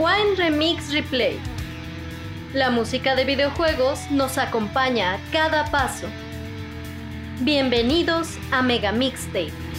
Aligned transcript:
Rewind 0.00 0.38
Remix 0.38 0.90
Replay. 0.94 1.38
La 2.54 2.70
música 2.70 3.14
de 3.14 3.26
videojuegos 3.26 4.10
nos 4.10 4.38
acompaña 4.38 5.12
a 5.12 5.18
cada 5.30 5.70
paso. 5.70 6.06
Bienvenidos 7.40 8.38
a 8.50 8.62
Mega 8.62 8.92
Mixtape. 8.92 9.69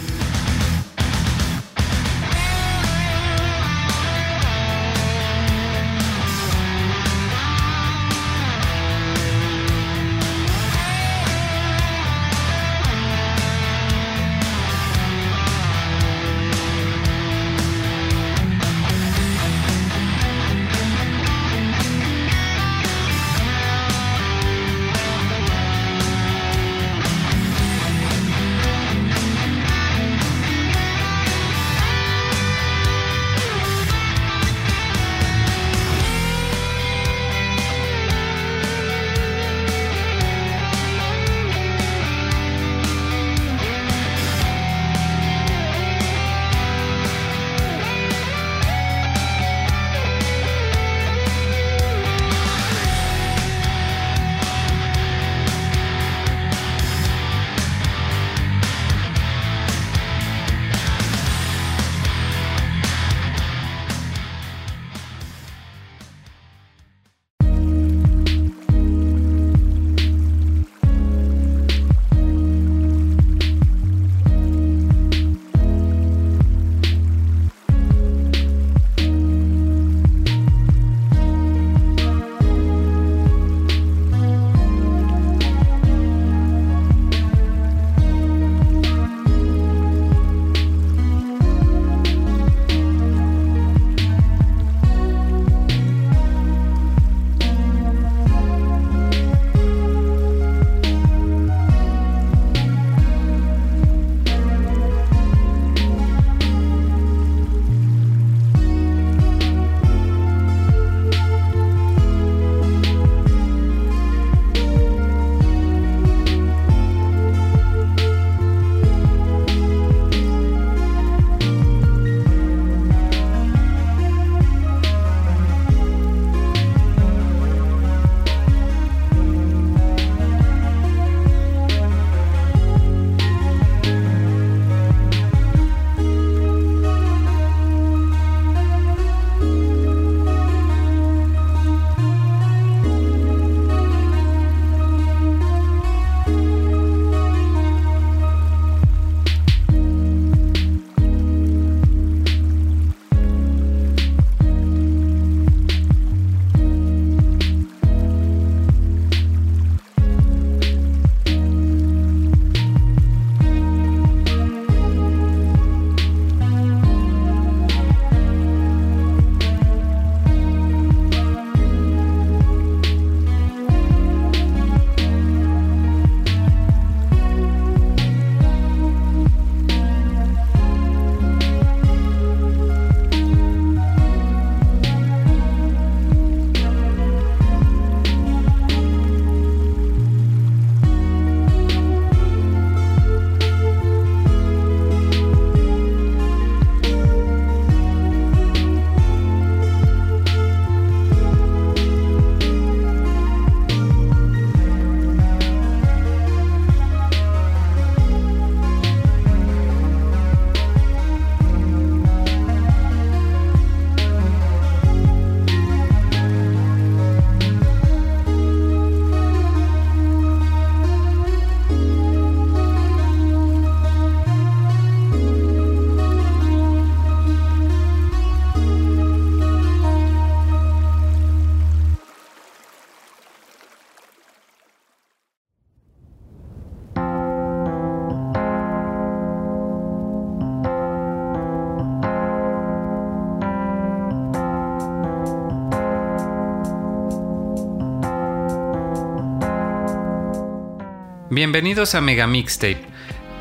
Bienvenidos 251.43 251.95
a 251.95 252.01
Mega 252.01 252.27
Mixtape. 252.27 252.83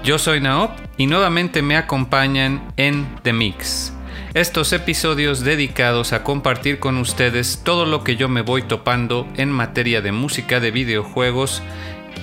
Yo 0.02 0.18
soy 0.18 0.40
Naop 0.40 0.70
y 0.96 1.06
nuevamente 1.06 1.60
me 1.60 1.76
acompañan 1.76 2.72
en 2.78 3.06
The 3.24 3.34
Mix. 3.34 3.92
Estos 4.32 4.72
episodios 4.72 5.40
dedicados 5.40 6.14
a 6.14 6.24
compartir 6.24 6.78
con 6.78 6.96
ustedes 6.96 7.60
todo 7.62 7.84
lo 7.84 8.02
que 8.02 8.16
yo 8.16 8.30
me 8.30 8.40
voy 8.40 8.62
topando 8.62 9.28
en 9.36 9.50
materia 9.50 10.00
de 10.00 10.12
música 10.12 10.60
de 10.60 10.70
videojuegos 10.70 11.62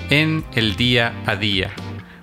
en 0.10 0.44
el 0.56 0.78
día 0.78 1.14
a 1.28 1.36
día. 1.36 1.70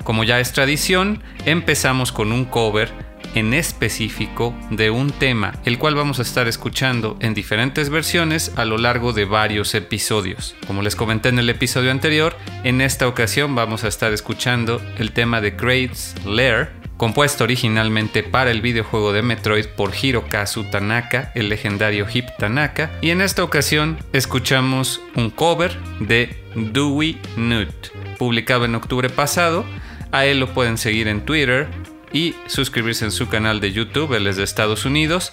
Como 0.03 0.25
ya 0.25 0.41
es 0.41 0.53
tradición, 0.53 1.23
empezamos 1.45 2.11
con 2.11 2.33
un 2.33 2.47
cover 2.47 3.04
en 3.35 3.55
específico 3.55 4.55
de 4.71 4.91
un 4.91 5.11
tema, 5.11 5.55
el 5.65 5.79
cual 5.79 5.95
vamos 5.95 6.19
a 6.19 6.23
estar 6.23 6.49
escuchando 6.49 7.17
en 7.21 7.35
diferentes 7.35 7.91
versiones 7.91 8.53
a 8.57 8.65
lo 8.65 8.79
largo 8.79 9.13
de 9.13 9.25
varios 9.25 9.75
episodios. 9.75 10.55
Como 10.67 10.83
les 10.83 10.97
comenté 10.97 11.29
en 11.29 11.39
el 11.39 11.51
episodio 11.51 11.91
anterior, 11.91 12.37
en 12.63 12.81
esta 12.81 13.09
ocasión 13.09 13.55
vamos 13.55 13.85
a 13.85 13.89
estar 13.89 14.13
escuchando 14.13 14.81
el 14.99 15.13
tema 15.13 15.41
de 15.41 15.57
Craig's 15.57 16.15
Lair 16.25 16.85
compuesto 16.97 17.45
originalmente 17.45 18.23
para 18.23 18.51
el 18.51 18.61
videojuego 18.61 19.13
de 19.13 19.23
Metroid 19.23 19.67
por 19.67 19.93
Hirokazu 19.95 20.65
Tanaka, 20.71 21.33
el 21.35 21.49
legendario 21.49 22.07
Hip 22.13 22.27
Tanaka, 22.39 22.93
y 23.01 23.11
en 23.11 23.21
esta 23.21 23.43
ocasión 23.43 23.99
escuchamos 24.13 25.01
un 25.15 25.31
cover 25.31 25.77
de 26.01 26.37
Dewey 26.55 27.21
Nut, 27.37 27.89
publicado 28.19 28.65
en 28.65 28.75
octubre 28.75 29.11
pasado. 29.11 29.65
A 30.13 30.27
él 30.27 30.39
lo 30.39 30.55
pueden 30.55 30.79
seguir 30.79 31.09
en 31.09 31.25
Twitter 31.25 31.69
y 32.15 32.35
suscribirse 32.47 33.05
en 33.05 33.11
su 33.11 33.29
canal 33.29 33.61
de 33.61 33.73
YouTube, 33.73 34.15
él 34.15 34.27
es 34.27 34.37
de 34.37 34.45
Estados 34.45 34.87
Unidos, 34.87 35.33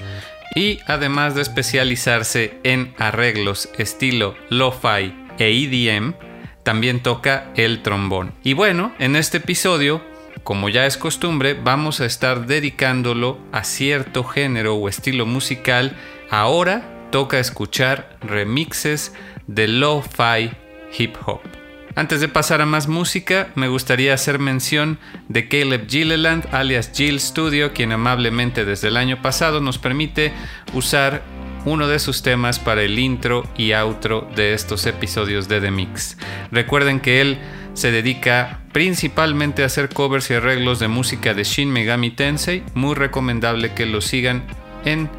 y 0.53 0.79
además 0.87 1.35
de 1.35 1.43
especializarse 1.43 2.59
en 2.63 2.93
arreglos 2.97 3.69
estilo 3.77 4.35
lo-fi 4.49 5.13
e 5.37 5.47
EDM, 5.47 6.15
también 6.63 7.01
toca 7.01 7.53
el 7.55 7.81
trombón. 7.81 8.33
Y 8.43 8.53
bueno, 8.53 8.93
en 8.99 9.15
este 9.15 9.37
episodio 9.37 10.01
como 10.43 10.69
ya 10.69 10.87
es 10.87 10.97
costumbre, 10.97 11.53
vamos 11.53 12.01
a 12.01 12.05
estar 12.05 12.47
dedicándolo 12.47 13.37
a 13.51 13.63
cierto 13.63 14.23
género 14.23 14.75
o 14.75 14.89
estilo 14.89 15.27
musical. 15.27 15.95
Ahora 16.31 17.09
toca 17.11 17.39
escuchar 17.39 18.17
remixes 18.21 19.13
de 19.45 19.67
lo-fi 19.67 20.51
hip 20.97 21.15
hop. 21.25 21.60
Antes 21.95 22.21
de 22.21 22.29
pasar 22.29 22.61
a 22.61 22.65
más 22.65 22.87
música, 22.87 23.49
me 23.55 23.67
gustaría 23.67 24.13
hacer 24.13 24.39
mención 24.39 24.97
de 25.27 25.49
Caleb 25.49 25.89
Gilliland, 25.89 26.47
alias 26.53 26.91
Jill 26.93 27.19
Studio, 27.19 27.73
quien 27.73 27.91
amablemente 27.91 28.63
desde 28.63 28.87
el 28.87 28.97
año 28.97 29.21
pasado 29.21 29.59
nos 29.59 29.77
permite 29.77 30.31
usar 30.73 31.21
uno 31.65 31.87
de 31.87 31.99
sus 31.99 32.23
temas 32.23 32.59
para 32.59 32.81
el 32.81 32.97
intro 32.97 33.43
y 33.57 33.73
outro 33.73 34.27
de 34.35 34.53
estos 34.53 34.85
episodios 34.87 35.47
de 35.47 35.59
The 35.59 35.69
Mix. 35.69 36.17
Recuerden 36.51 37.01
que 37.01 37.21
él 37.21 37.37
se 37.73 37.91
dedica 37.91 38.61
principalmente 38.71 39.63
a 39.63 39.67
hacer 39.67 39.89
covers 39.89 40.29
y 40.31 40.35
arreglos 40.35 40.79
de 40.79 40.87
música 40.87 41.33
de 41.33 41.43
Shin 41.43 41.71
Megami 41.71 42.11
Tensei. 42.11 42.63
Muy 42.73 42.95
recomendable 42.95 43.73
que 43.73 43.85
lo 43.85 44.01
sigan 44.01 44.43
en 44.85 45.09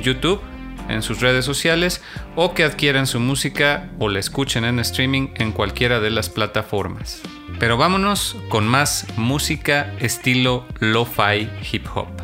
YouTube, 0.00 0.40
en 0.88 1.02
sus 1.02 1.20
redes 1.20 1.44
sociales 1.44 2.02
o 2.36 2.54
que 2.54 2.64
adquieran 2.64 3.06
su 3.06 3.20
música 3.20 3.90
o 3.98 4.08
la 4.08 4.18
escuchen 4.18 4.64
en 4.64 4.78
streaming 4.78 5.28
en 5.34 5.52
cualquiera 5.52 6.00
de 6.00 6.10
las 6.10 6.28
plataformas. 6.28 7.22
Pero 7.58 7.76
vámonos 7.76 8.36
con 8.48 8.66
más 8.66 9.06
música 9.16 9.92
estilo 10.00 10.66
lo-fi 10.80 11.48
hip 11.70 11.86
hop. 11.94 12.21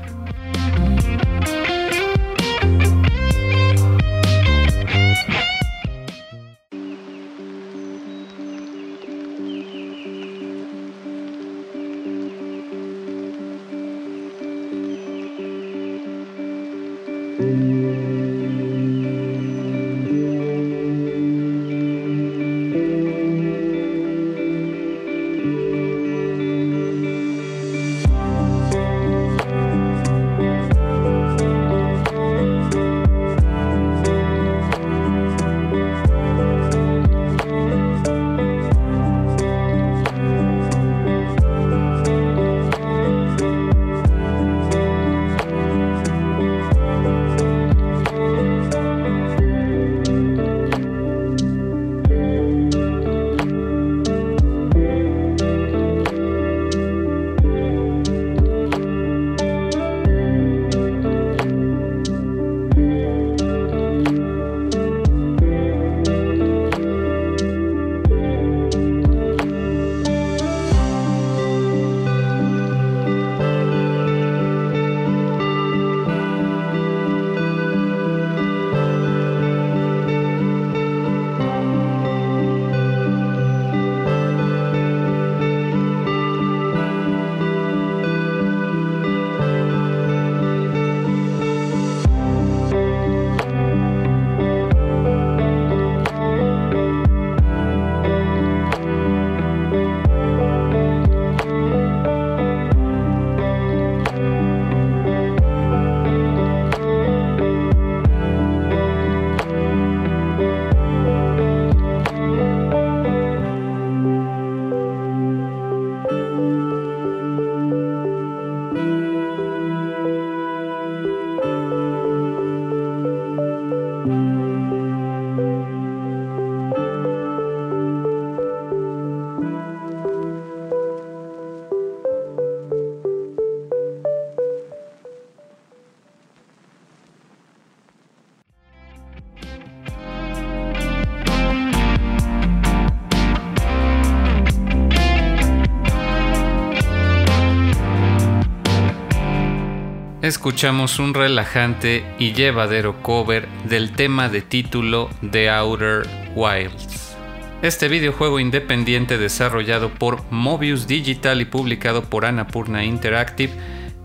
Escuchamos 150.29 150.99
un 150.99 151.15
relajante 151.15 152.05
y 152.19 152.35
llevadero 152.35 153.03
cover 153.03 153.49
del 153.65 153.93
tema 153.93 154.29
de 154.29 154.43
título 154.43 155.09
The 155.29 155.49
Outer 155.49 156.07
Wilds. 156.35 157.17
Este 157.63 157.89
videojuego 157.89 158.39
independiente 158.39 159.17
desarrollado 159.17 159.89
por 159.89 160.23
Mobius 160.31 160.87
Digital 160.87 161.41
y 161.41 161.47
publicado 161.47 162.05
por 162.05 162.27
Annapurna 162.27 162.85
Interactive 162.85 163.53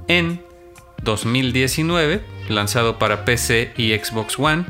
en 0.07 0.41
2019, 1.03 2.21
lanzado 2.47 2.97
para 2.97 3.25
PC 3.25 3.73
y 3.75 3.91
Xbox 3.91 4.39
One, 4.39 4.65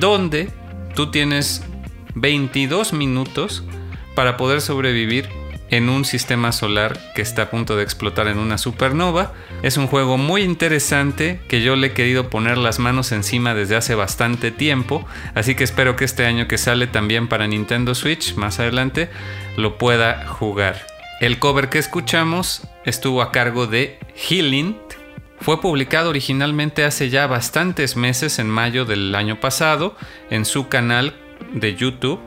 donde 0.00 0.48
tú 0.94 1.10
tienes 1.10 1.62
22 2.14 2.94
minutos 2.94 3.62
para 4.14 4.38
poder 4.38 4.62
sobrevivir 4.62 5.28
en 5.70 5.88
un 5.88 6.04
sistema 6.04 6.52
solar 6.52 6.98
que 7.14 7.22
está 7.22 7.42
a 7.42 7.50
punto 7.50 7.76
de 7.76 7.82
explotar 7.82 8.28
en 8.28 8.38
una 8.38 8.58
supernova. 8.58 9.32
Es 9.62 9.76
un 9.76 9.86
juego 9.86 10.16
muy 10.16 10.42
interesante 10.42 11.40
que 11.48 11.62
yo 11.62 11.76
le 11.76 11.88
he 11.88 11.92
querido 11.92 12.30
poner 12.30 12.58
las 12.58 12.78
manos 12.78 13.12
encima 13.12 13.54
desde 13.54 13.76
hace 13.76 13.94
bastante 13.94 14.50
tiempo, 14.50 15.06
así 15.34 15.54
que 15.54 15.64
espero 15.64 15.96
que 15.96 16.04
este 16.04 16.26
año 16.26 16.48
que 16.48 16.58
sale 16.58 16.86
también 16.86 17.28
para 17.28 17.46
Nintendo 17.46 17.94
Switch 17.94 18.34
más 18.36 18.60
adelante 18.60 19.10
lo 19.56 19.78
pueda 19.78 20.26
jugar. 20.26 20.86
El 21.20 21.38
cover 21.38 21.68
que 21.68 21.78
escuchamos 21.78 22.62
estuvo 22.84 23.22
a 23.22 23.32
cargo 23.32 23.66
de 23.66 23.98
Healing. 24.14 24.78
Fue 25.40 25.60
publicado 25.60 26.10
originalmente 26.10 26.84
hace 26.84 27.10
ya 27.10 27.26
bastantes 27.26 27.96
meses, 27.96 28.38
en 28.38 28.48
mayo 28.48 28.84
del 28.84 29.14
año 29.14 29.38
pasado, 29.40 29.96
en 30.30 30.44
su 30.44 30.68
canal 30.68 31.14
de 31.52 31.74
YouTube 31.76 32.20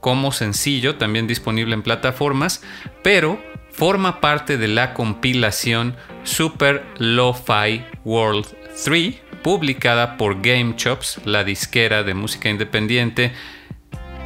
como 0.00 0.32
sencillo, 0.32 0.96
también 0.96 1.26
disponible 1.26 1.74
en 1.74 1.82
plataformas, 1.82 2.62
pero 3.02 3.40
forma 3.70 4.20
parte 4.20 4.56
de 4.58 4.68
la 4.68 4.94
compilación 4.94 5.96
Super 6.24 6.84
Lo-Fi 6.98 7.84
World 8.04 8.46
3, 8.84 9.14
publicada 9.42 10.16
por 10.16 10.40
Game 10.42 10.76
Chops, 10.76 11.20
la 11.24 11.44
disquera 11.44 12.02
de 12.02 12.14
música 12.14 12.48
independiente, 12.48 13.32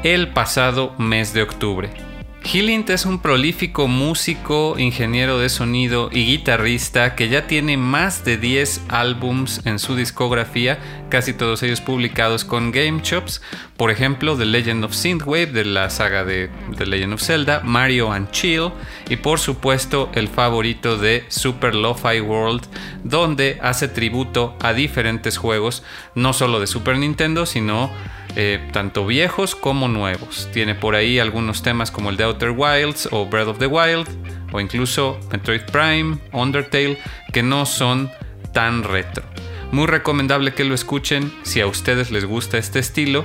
el 0.03 0.29
pasado 0.29 0.95
mes 0.99 1.33
de 1.33 1.43
octubre. 1.43 2.12
Hillint 2.45 2.91
es 2.91 3.07
un 3.07 3.21
prolífico 3.21 3.87
músico, 3.87 4.77
ingeniero 4.79 5.39
de 5.39 5.49
sonido 5.49 6.11
y 6.13 6.27
guitarrista 6.27 7.15
que 7.15 7.29
ya 7.29 7.47
tiene 7.47 7.77
más 7.77 8.25
de 8.25 8.37
10 8.37 8.83
álbums 8.89 9.65
en 9.65 9.79
su 9.79 9.95
discografía, 9.95 10.79
casi 11.09 11.35
todos 11.35 11.63
ellos 11.63 11.81
publicados 11.81 12.45
con 12.45 12.73
Game 12.73 13.01
Chops, 13.01 13.43
por 13.77 13.91
ejemplo 13.91 14.37
The 14.37 14.45
Legend 14.45 14.85
of 14.85 14.93
Synthwave 14.93 15.47
de 15.47 15.65
la 15.65 15.89
saga 15.89 16.25
de 16.25 16.51
The 16.77 16.87
Legend 16.87 17.15
of 17.15 17.23
Zelda, 17.23 17.61
Mario 17.65 18.13
and 18.13 18.31
Chill 18.33 18.71
y 19.09 19.17
por 19.17 19.39
supuesto 19.39 20.11
el 20.15 20.29
favorito 20.29 20.99
de 20.99 21.25
Super 21.29 21.75
Lo-Fi 21.75 22.21
World, 22.21 22.63
donde 23.05 23.59
hace 23.63 23.89
tributo 23.89 24.57
a 24.61 24.73
diferentes 24.73 25.39
juegos, 25.39 25.85
no 26.15 26.33
solo 26.33 26.61
de 26.61 26.67
Super 26.67 26.99
Nintendo, 26.99 27.47
sino 27.47 27.91
eh, 28.35 28.67
tanto 28.73 29.05
viejos 29.05 29.55
como 29.55 29.89
nuevos. 29.89 30.49
Tiene 30.55 30.75
por 30.75 30.95
ahí 30.95 31.19
algunos 31.19 31.63
temas 31.63 31.91
como 31.91 32.09
el 32.09 32.17
de 32.17 32.25
Outer 32.33 32.51
Wilds 32.51 33.09
o 33.11 33.27
Breath 33.27 33.49
of 33.49 33.59
the 33.59 33.67
Wild 33.67 34.09
o 34.53 34.61
incluso 34.61 35.19
Metroid 35.31 35.63
Prime, 35.71 36.19
Undertale, 36.33 36.99
que 37.33 37.43
no 37.43 37.67
son 37.67 38.11
tan 38.53 38.83
retro. 38.83 39.25
Muy 39.71 39.87
recomendable 39.87 40.53
que 40.53 40.65
lo 40.65 40.75
escuchen 40.75 41.33
si 41.43 41.61
a 41.61 41.67
ustedes 41.67 42.11
les 42.11 42.25
gusta 42.25 42.59
este 42.59 42.79
estilo. 42.79 43.25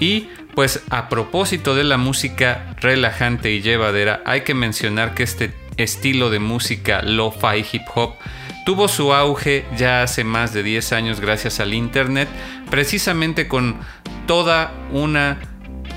Y 0.00 0.28
pues 0.54 0.82
a 0.90 1.08
propósito 1.08 1.74
de 1.74 1.84
la 1.84 1.98
música 1.98 2.74
relajante 2.80 3.52
y 3.52 3.60
llevadera, 3.60 4.22
hay 4.24 4.42
que 4.42 4.54
mencionar 4.54 5.14
que 5.14 5.22
este 5.22 5.52
estilo 5.76 6.30
de 6.30 6.38
música 6.38 7.02
lo-fi 7.02 7.64
hip 7.72 7.82
hop 7.94 8.14
tuvo 8.64 8.88
su 8.88 9.12
auge 9.12 9.64
ya 9.76 10.02
hace 10.02 10.24
más 10.24 10.52
de 10.52 10.62
10 10.62 10.92
años 10.92 11.20
gracias 11.20 11.60
al 11.60 11.74
Internet, 11.74 12.28
precisamente 12.70 13.48
con 13.48 13.76
toda 14.26 14.72
una 14.92 15.38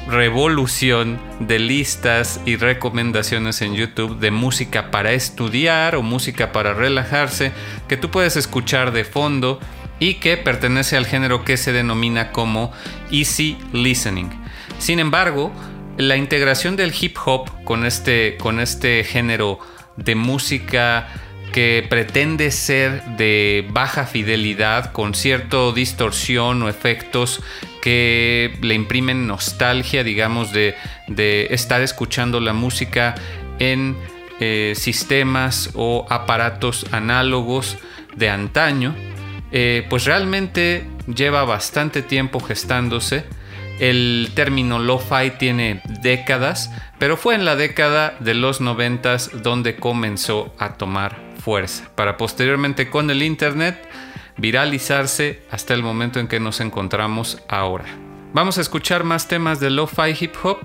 revolución 0.08 1.20
de 1.40 1.60
listas 1.60 2.40
y 2.46 2.58
recomendaciones 2.58 3.62
en 3.62 3.76
YouTube 3.76 4.20
de 4.20 4.32
música 4.32 4.92
para 4.92 5.14
estudiar 5.14 5.96
o 5.96 6.04
música 6.04 6.52
para 6.52 6.74
relajarse 6.74 7.52
que 7.88 7.98
tú 7.98 8.12
puedes 8.12 8.36
escuchar 8.36 8.92
de 8.92 9.04
fondo 9.04 9.60
y 10.00 10.16
que 10.16 10.38
pertenece 10.38 10.98
al 10.98 11.06
género 11.06 11.44
que 11.44 11.58
se 11.58 11.72
denomina 11.72 12.32
como 12.32 12.72
easy 13.12 13.58
listening. 13.72 14.30
Sin 14.78 15.00
embargo, 15.00 15.52
la 15.98 16.18
integración 16.18 16.76
del 16.76 16.94
hip 17.00 17.18
hop 17.26 17.50
con 17.64 17.86
este, 17.86 18.38
con 18.38 18.60
este 18.60 19.04
género 19.04 19.60
de 19.96 20.16
música 20.16 21.08
que 21.54 21.86
pretende 21.90 22.52
ser 22.52 23.02
de 23.16 23.66
baja 23.70 24.06
fidelidad 24.06 24.92
con 24.92 25.16
cierta 25.16 25.72
distorsión 25.74 26.62
o 26.64 26.70
efectos 26.70 27.42
que 27.86 28.58
le 28.62 28.74
imprimen 28.74 29.28
nostalgia, 29.28 30.04
digamos, 30.04 30.52
de, 30.52 30.74
estar 31.52 31.84
escuchando 31.84 32.40
la 32.40 32.52
música 32.52 33.14
en 33.60 33.96
eh, 34.40 34.74
sistemas 34.76 35.70
o 35.76 36.08
aparatos 36.10 36.88
análogos 36.92 37.78
de 38.16 38.32
antaño, 38.32 38.96
eh, 39.52 39.86
pues 39.88 40.06
realmente 40.06 40.88
lleva 41.06 41.46
bastante 41.46 42.02
tiempo 42.02 42.40
gestándose. 42.40 43.24
El 43.80 44.32
término 44.34 44.80
lo-fi 44.80 45.30
tiene 45.38 45.82
décadas, 46.02 46.72
pero 46.98 47.18
fue 47.18 47.36
en 47.36 47.46
la 47.46 47.56
década 47.56 48.16
de 48.20 48.34
los 48.34 48.62
noventas 48.62 49.30
donde 49.44 49.76
comenzó 49.76 50.56
a 50.58 50.74
tomar 50.74 51.22
fuerza, 51.40 51.88
para 51.94 52.18
posteriormente 52.18 52.90
con 52.90 53.12
el 53.12 53.22
Internet 53.22 53.78
viralizarse 54.38 55.42
hasta 55.52 55.74
el 55.74 55.84
momento 55.84 56.20
en 56.20 56.28
que 56.28 56.40
nos 56.40 56.60
encontramos 56.60 57.42
ahora. 57.48 57.86
Vamos 58.34 58.58
a 58.58 58.62
escuchar 58.62 59.04
más 59.04 59.28
temas 59.28 59.60
de 59.60 59.70
lo-fi 59.70 60.16
hip 60.20 60.34
hop, 60.44 60.60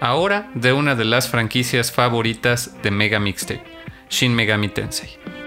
ahora 0.00 0.50
de 0.54 0.72
una 0.72 0.94
de 0.94 1.04
las 1.04 1.28
franquicias 1.28 1.92
favoritas 1.92 2.82
de 2.82 2.90
Mega 2.90 3.20
Mixtape, 3.20 3.62
Shin 4.10 4.34
Megami 4.34 4.68
Tensei. 4.68 5.41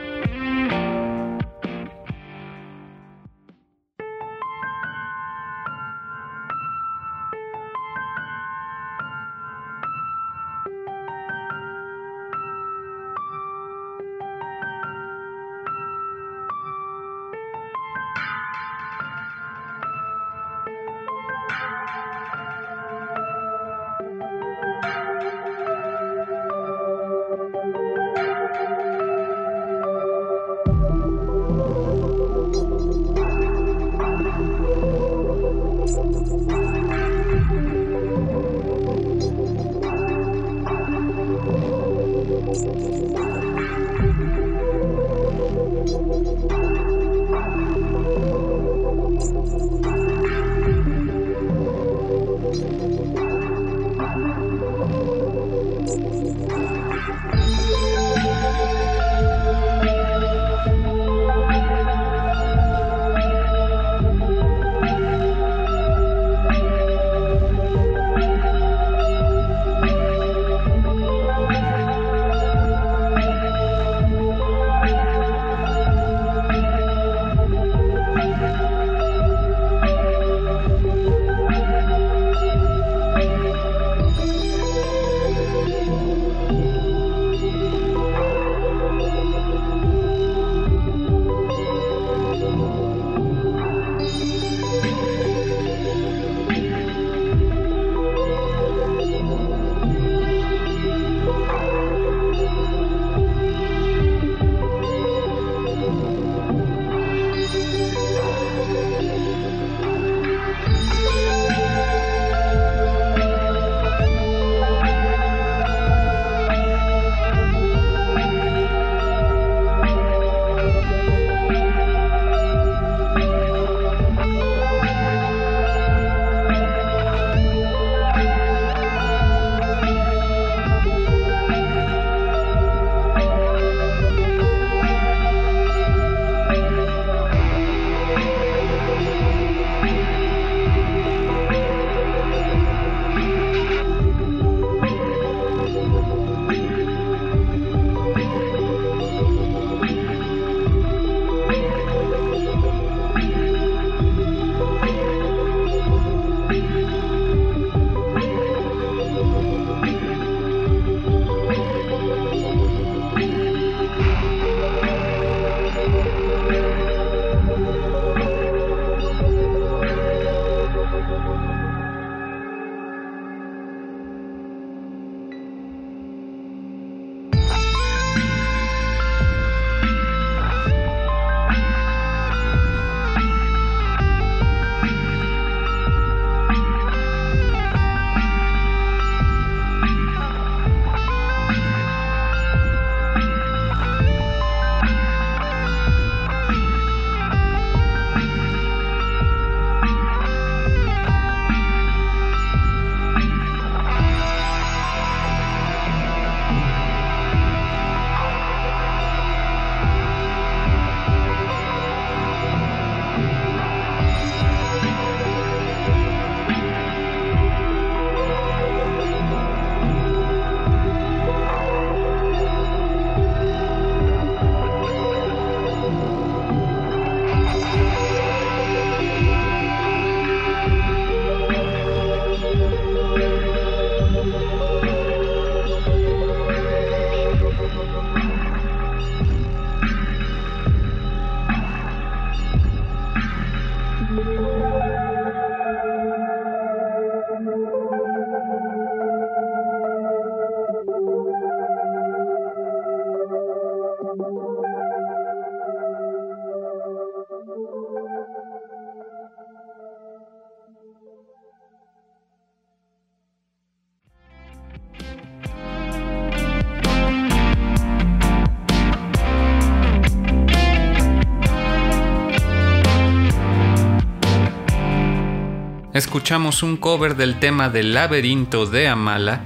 Escuchamos 275.95 276.61
un 276.61 276.75
cover 276.75 277.15
del 277.15 277.39
tema 277.39 277.69
del 277.69 277.93
laberinto 277.93 278.65
de 278.65 278.89
Amala 278.89 279.43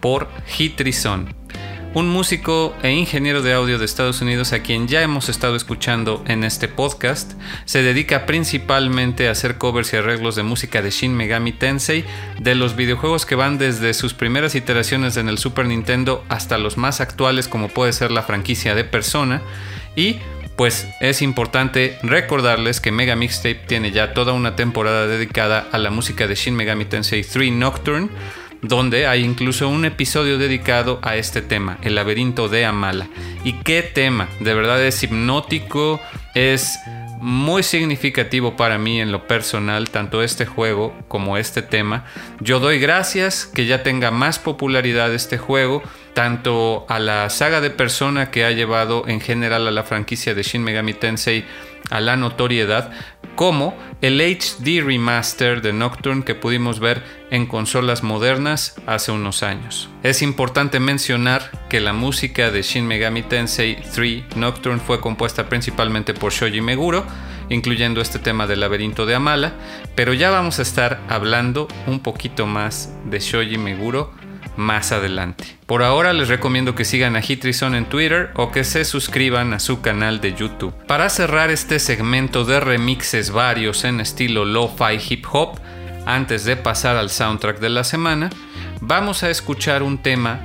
por 0.00 0.28
Hitrison, 0.58 1.34
un 1.94 2.10
músico 2.10 2.76
e 2.82 2.90
ingeniero 2.90 3.40
de 3.40 3.54
audio 3.54 3.78
de 3.78 3.86
Estados 3.86 4.20
Unidos 4.20 4.52
a 4.52 4.60
quien 4.60 4.86
ya 4.86 5.00
hemos 5.00 5.30
estado 5.30 5.56
escuchando 5.56 6.22
en 6.26 6.44
este 6.44 6.68
podcast. 6.68 7.32
Se 7.64 7.82
dedica 7.82 8.26
principalmente 8.26 9.28
a 9.28 9.30
hacer 9.30 9.56
covers 9.56 9.94
y 9.94 9.96
arreglos 9.96 10.36
de 10.36 10.42
música 10.42 10.82
de 10.82 10.90
Shin 10.90 11.16
Megami 11.16 11.52
Tensei, 11.52 12.04
de 12.38 12.54
los 12.54 12.76
videojuegos 12.76 13.24
que 13.24 13.34
van 13.34 13.56
desde 13.56 13.94
sus 13.94 14.12
primeras 14.12 14.54
iteraciones 14.54 15.16
en 15.16 15.30
el 15.30 15.38
Super 15.38 15.64
Nintendo 15.64 16.22
hasta 16.28 16.58
los 16.58 16.76
más 16.76 17.00
actuales 17.00 17.48
como 17.48 17.68
puede 17.68 17.94
ser 17.94 18.10
la 18.10 18.22
franquicia 18.22 18.74
de 18.74 18.84
Persona 18.84 19.40
y 19.96 20.18
pues 20.58 20.88
es 20.98 21.22
importante 21.22 21.96
recordarles 22.02 22.80
que 22.80 22.90
Mega 22.90 23.14
Mixtape 23.14 23.60
tiene 23.68 23.92
ya 23.92 24.12
toda 24.12 24.32
una 24.32 24.56
temporada 24.56 25.06
dedicada 25.06 25.68
a 25.70 25.78
la 25.78 25.90
música 25.90 26.26
de 26.26 26.34
Shin 26.34 26.56
Megami 26.56 26.84
Tensei 26.84 27.22
3 27.22 27.52
Nocturne, 27.52 28.08
donde 28.60 29.06
hay 29.06 29.22
incluso 29.22 29.68
un 29.68 29.84
episodio 29.84 30.36
dedicado 30.36 30.98
a 31.02 31.14
este 31.14 31.42
tema, 31.42 31.78
el 31.82 31.94
laberinto 31.94 32.48
de 32.48 32.64
Amala. 32.64 33.08
¿Y 33.44 33.52
qué 33.52 33.82
tema? 33.82 34.28
De 34.40 34.52
verdad 34.52 34.84
es 34.84 35.00
hipnótico, 35.00 36.00
es 36.34 36.76
muy 37.20 37.62
significativo 37.62 38.56
para 38.56 38.78
mí 38.78 39.00
en 39.00 39.12
lo 39.12 39.28
personal, 39.28 39.90
tanto 39.90 40.24
este 40.24 40.44
juego 40.44 40.92
como 41.06 41.36
este 41.36 41.62
tema. 41.62 42.04
Yo 42.40 42.58
doy 42.58 42.80
gracias 42.80 43.46
que 43.46 43.66
ya 43.66 43.84
tenga 43.84 44.10
más 44.10 44.40
popularidad 44.40 45.14
este 45.14 45.38
juego, 45.38 45.84
tanto 46.18 46.84
a 46.88 46.98
la 46.98 47.30
saga 47.30 47.60
de 47.60 47.70
persona 47.70 48.32
que 48.32 48.44
ha 48.44 48.50
llevado 48.50 49.04
en 49.06 49.20
general 49.20 49.68
a 49.68 49.70
la 49.70 49.84
franquicia 49.84 50.34
de 50.34 50.42
Shin 50.42 50.64
Megami 50.64 50.92
Tensei 50.92 51.44
a 51.90 52.00
la 52.00 52.16
notoriedad, 52.16 52.90
como 53.36 53.76
el 54.00 54.20
HD 54.20 54.84
remaster 54.84 55.62
de 55.62 55.72
Nocturne 55.72 56.24
que 56.24 56.34
pudimos 56.34 56.80
ver 56.80 57.04
en 57.30 57.46
consolas 57.46 58.02
modernas 58.02 58.74
hace 58.84 59.12
unos 59.12 59.44
años. 59.44 59.90
Es 60.02 60.20
importante 60.20 60.80
mencionar 60.80 61.52
que 61.68 61.78
la 61.78 61.92
música 61.92 62.50
de 62.50 62.62
Shin 62.62 62.88
Megami 62.88 63.22
Tensei 63.22 63.76
3 63.94 64.34
Nocturne 64.34 64.80
fue 64.80 65.00
compuesta 65.00 65.48
principalmente 65.48 66.14
por 66.14 66.32
Shoji 66.32 66.60
Meguro, 66.60 67.06
incluyendo 67.48 68.00
este 68.00 68.18
tema 68.18 68.48
del 68.48 68.58
laberinto 68.58 69.06
de 69.06 69.14
Amala, 69.14 69.52
pero 69.94 70.14
ya 70.14 70.30
vamos 70.30 70.58
a 70.58 70.62
estar 70.62 71.00
hablando 71.08 71.68
un 71.86 72.00
poquito 72.00 72.48
más 72.48 72.92
de 73.04 73.20
Shoji 73.20 73.56
Meguro 73.56 74.17
más 74.58 74.92
adelante. 74.92 75.56
Por 75.66 75.82
ahora 75.82 76.12
les 76.12 76.28
recomiendo 76.28 76.74
que 76.74 76.84
sigan 76.84 77.16
a 77.16 77.22
Hitrison 77.26 77.74
en 77.74 77.86
Twitter 77.86 78.30
o 78.34 78.50
que 78.50 78.64
se 78.64 78.84
suscriban 78.84 79.54
a 79.54 79.60
su 79.60 79.80
canal 79.80 80.20
de 80.20 80.34
YouTube. 80.34 80.74
Para 80.86 81.08
cerrar 81.08 81.50
este 81.50 81.78
segmento 81.78 82.44
de 82.44 82.60
remixes 82.60 83.30
varios 83.30 83.84
en 83.84 84.00
estilo 84.00 84.44
lo-fi 84.44 84.98
hip 85.08 85.24
hop, 85.32 85.60
antes 86.06 86.44
de 86.44 86.56
pasar 86.56 86.96
al 86.96 87.08
soundtrack 87.08 87.60
de 87.60 87.68
la 87.68 87.84
semana, 87.84 88.30
vamos 88.80 89.22
a 89.22 89.30
escuchar 89.30 89.82
un 89.82 89.98
tema, 89.98 90.40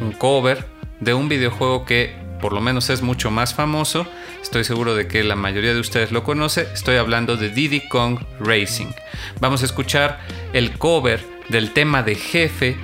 un 0.00 0.12
cover 0.12 0.66
de 1.00 1.14
un 1.14 1.28
videojuego 1.28 1.84
que 1.84 2.14
por 2.40 2.52
lo 2.52 2.60
menos 2.60 2.90
es 2.90 3.00
mucho 3.00 3.30
más 3.30 3.54
famoso. 3.54 4.06
Estoy 4.42 4.64
seguro 4.64 4.94
de 4.94 5.08
que 5.08 5.24
la 5.24 5.36
mayoría 5.36 5.72
de 5.72 5.80
ustedes 5.80 6.12
lo 6.12 6.22
conoce. 6.24 6.68
Estoy 6.74 6.96
hablando 6.96 7.38
de 7.38 7.48
Diddy 7.48 7.88
Kong 7.88 8.18
Racing. 8.40 8.92
Vamos 9.40 9.62
a 9.62 9.64
escuchar 9.64 10.20
el 10.52 10.76
cover 10.76 11.24
del 11.48 11.70
tema 11.72 12.02
de 12.02 12.14
jefe 12.14 12.76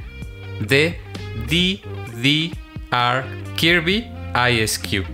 de 0.60 1.00
DDR 1.48 3.24
Kirby 3.56 4.06
ISQ. 4.50 5.04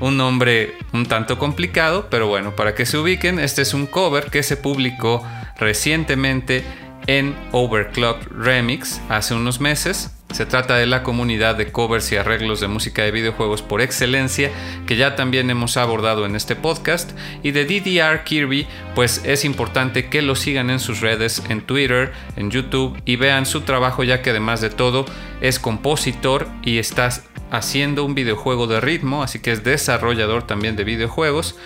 Un 0.00 0.16
nombre 0.16 0.74
un 0.92 1.06
tanto 1.06 1.38
complicado, 1.38 2.08
pero 2.10 2.26
bueno, 2.26 2.54
para 2.54 2.74
que 2.74 2.84
se 2.84 2.98
ubiquen, 2.98 3.38
este 3.38 3.62
es 3.62 3.72
un 3.72 3.86
cover 3.86 4.30
que 4.30 4.42
se 4.42 4.56
publicó 4.56 5.24
recientemente 5.58 6.64
en 7.06 7.34
Overclock 7.52 8.26
Remix 8.30 9.00
hace 9.08 9.34
unos 9.34 9.60
meses 9.60 10.15
se 10.36 10.44
trata 10.44 10.76
de 10.76 10.84
la 10.84 11.02
comunidad 11.02 11.54
de 11.54 11.72
covers 11.72 12.12
y 12.12 12.16
arreglos 12.16 12.60
de 12.60 12.68
música 12.68 13.02
de 13.02 13.10
videojuegos 13.10 13.62
por 13.62 13.80
excelencia 13.80 14.50
que 14.86 14.96
ya 14.96 15.16
también 15.16 15.48
hemos 15.48 15.78
abordado 15.78 16.26
en 16.26 16.36
este 16.36 16.54
podcast. 16.54 17.12
Y 17.42 17.52
de 17.52 17.64
DDR 17.64 18.22
Kirby, 18.22 18.66
pues 18.94 19.22
es 19.24 19.46
importante 19.46 20.10
que 20.10 20.20
lo 20.20 20.36
sigan 20.36 20.68
en 20.68 20.78
sus 20.78 21.00
redes, 21.00 21.42
en 21.48 21.62
Twitter, 21.62 22.12
en 22.36 22.50
YouTube 22.50 23.00
y 23.06 23.16
vean 23.16 23.46
su 23.46 23.62
trabajo 23.62 24.04
ya 24.04 24.20
que 24.20 24.28
además 24.28 24.60
de 24.60 24.68
todo 24.68 25.06
es 25.40 25.58
compositor 25.58 26.46
y 26.62 26.76
está 26.76 27.08
haciendo 27.50 28.04
un 28.04 28.14
videojuego 28.14 28.66
de 28.66 28.82
ritmo, 28.82 29.22
así 29.22 29.38
que 29.38 29.52
es 29.52 29.64
desarrollador 29.64 30.46
también 30.46 30.76
de 30.76 30.84
videojuegos 30.84 31.56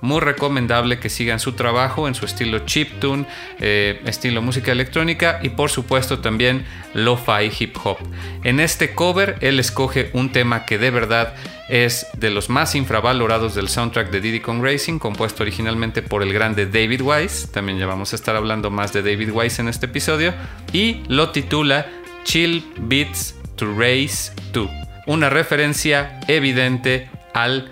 muy 0.00 0.20
recomendable 0.20 0.98
que 0.98 1.08
sigan 1.08 1.40
su 1.40 1.52
trabajo 1.52 2.08
en 2.08 2.14
su 2.14 2.24
estilo 2.24 2.60
chiptune, 2.60 3.26
eh, 3.60 4.00
estilo 4.04 4.42
música 4.42 4.72
electrónica 4.72 5.40
y 5.42 5.50
por 5.50 5.70
supuesto 5.70 6.20
también 6.20 6.64
lo-fi 6.94 7.50
hip 7.58 7.76
hop. 7.82 7.98
En 8.44 8.60
este 8.60 8.94
cover 8.94 9.36
él 9.40 9.58
escoge 9.60 10.10
un 10.12 10.30
tema 10.30 10.64
que 10.64 10.78
de 10.78 10.90
verdad 10.90 11.34
es 11.68 12.06
de 12.16 12.30
los 12.30 12.48
más 12.48 12.74
infravalorados 12.74 13.54
del 13.54 13.68
soundtrack 13.68 14.10
de 14.10 14.20
Diddy 14.20 14.40
Kong 14.40 14.62
Racing, 14.62 14.98
compuesto 14.98 15.42
originalmente 15.42 16.02
por 16.02 16.22
el 16.22 16.32
grande 16.32 16.66
David 16.66 17.02
Wise, 17.02 17.48
también 17.48 17.78
ya 17.78 17.86
vamos 17.86 18.12
a 18.12 18.16
estar 18.16 18.36
hablando 18.36 18.70
más 18.70 18.92
de 18.92 19.02
David 19.02 19.30
Wise 19.32 19.60
en 19.60 19.68
este 19.68 19.86
episodio, 19.86 20.32
y 20.72 21.02
lo 21.08 21.30
titula 21.30 21.86
Chill 22.24 22.64
Beats 22.78 23.34
to 23.56 23.66
Race 23.76 24.32
2, 24.52 24.70
una 25.06 25.28
referencia 25.28 26.20
evidente 26.26 27.10
al 27.34 27.70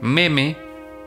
meme 0.00 0.56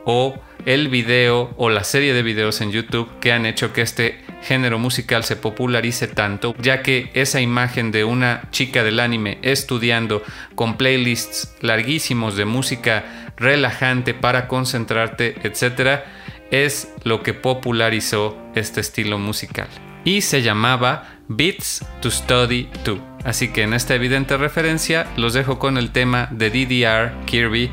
o 0.04 0.34
el 0.66 0.88
video 0.88 1.54
o 1.56 1.70
la 1.70 1.84
serie 1.84 2.12
de 2.12 2.24
videos 2.24 2.60
en 2.60 2.72
YouTube 2.72 3.08
que 3.20 3.32
han 3.32 3.46
hecho 3.46 3.72
que 3.72 3.82
este 3.82 4.18
género 4.42 4.78
musical 4.78 5.22
se 5.24 5.36
popularice 5.36 6.08
tanto, 6.08 6.54
ya 6.58 6.82
que 6.82 7.10
esa 7.14 7.40
imagen 7.40 7.92
de 7.92 8.04
una 8.04 8.48
chica 8.50 8.82
del 8.82 9.00
anime 9.00 9.38
estudiando 9.42 10.22
con 10.56 10.76
playlists 10.76 11.54
larguísimos 11.60 12.36
de 12.36 12.44
música 12.44 13.32
relajante 13.36 14.12
para 14.12 14.48
concentrarte, 14.48 15.36
etc., 15.44 16.00
es 16.50 16.92
lo 17.04 17.22
que 17.22 17.32
popularizó 17.34 18.36
este 18.54 18.80
estilo 18.80 19.18
musical. 19.18 19.68
Y 20.04 20.20
se 20.20 20.42
llamaba 20.42 21.18
Beats 21.28 21.84
to 22.00 22.10
Study 22.10 22.68
To. 22.84 22.98
Así 23.24 23.48
que 23.48 23.62
en 23.62 23.72
esta 23.72 23.94
evidente 23.94 24.36
referencia 24.36 25.08
los 25.16 25.32
dejo 25.32 25.58
con 25.58 25.78
el 25.78 25.90
tema 25.90 26.28
de 26.30 26.50
DDR 26.50 27.24
Kirby, 27.24 27.70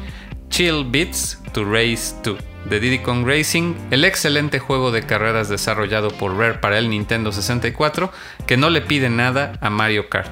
Chill 0.49 0.85
Beats 0.85 1.39
to 1.53 1.63
Race 1.63 2.15
2 2.23 2.52
de 2.65 2.79
Diddy 2.79 2.99
Kong 2.99 3.27
Racing, 3.27 3.73
el 3.91 4.05
excelente 4.05 4.59
juego 4.59 4.91
de 4.91 5.03
carreras 5.03 5.49
desarrollado 5.49 6.09
por 6.11 6.37
Rare 6.37 6.59
para 6.59 6.79
el 6.79 6.89
Nintendo 6.89 7.31
64 7.31 8.11
que 8.47 8.57
no 8.57 8.69
le 8.69 8.81
pide 8.81 9.09
nada 9.09 9.53
a 9.61 9.69
Mario 9.69 10.09
Kart. 10.09 10.31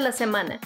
La 0.00 0.12
semana. 0.12 0.58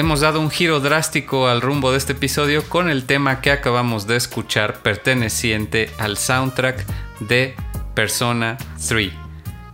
Hemos 0.00 0.20
dado 0.20 0.40
un 0.40 0.50
giro 0.50 0.80
drástico 0.80 1.46
al 1.46 1.60
rumbo 1.60 1.92
de 1.92 1.98
este 1.98 2.12
episodio 2.12 2.66
con 2.66 2.88
el 2.88 3.04
tema 3.04 3.42
que 3.42 3.50
acabamos 3.50 4.06
de 4.06 4.16
escuchar 4.16 4.78
perteneciente 4.78 5.90
al 5.98 6.16
soundtrack 6.16 6.86
de 7.20 7.54
Persona 7.94 8.56
3. 8.88 9.12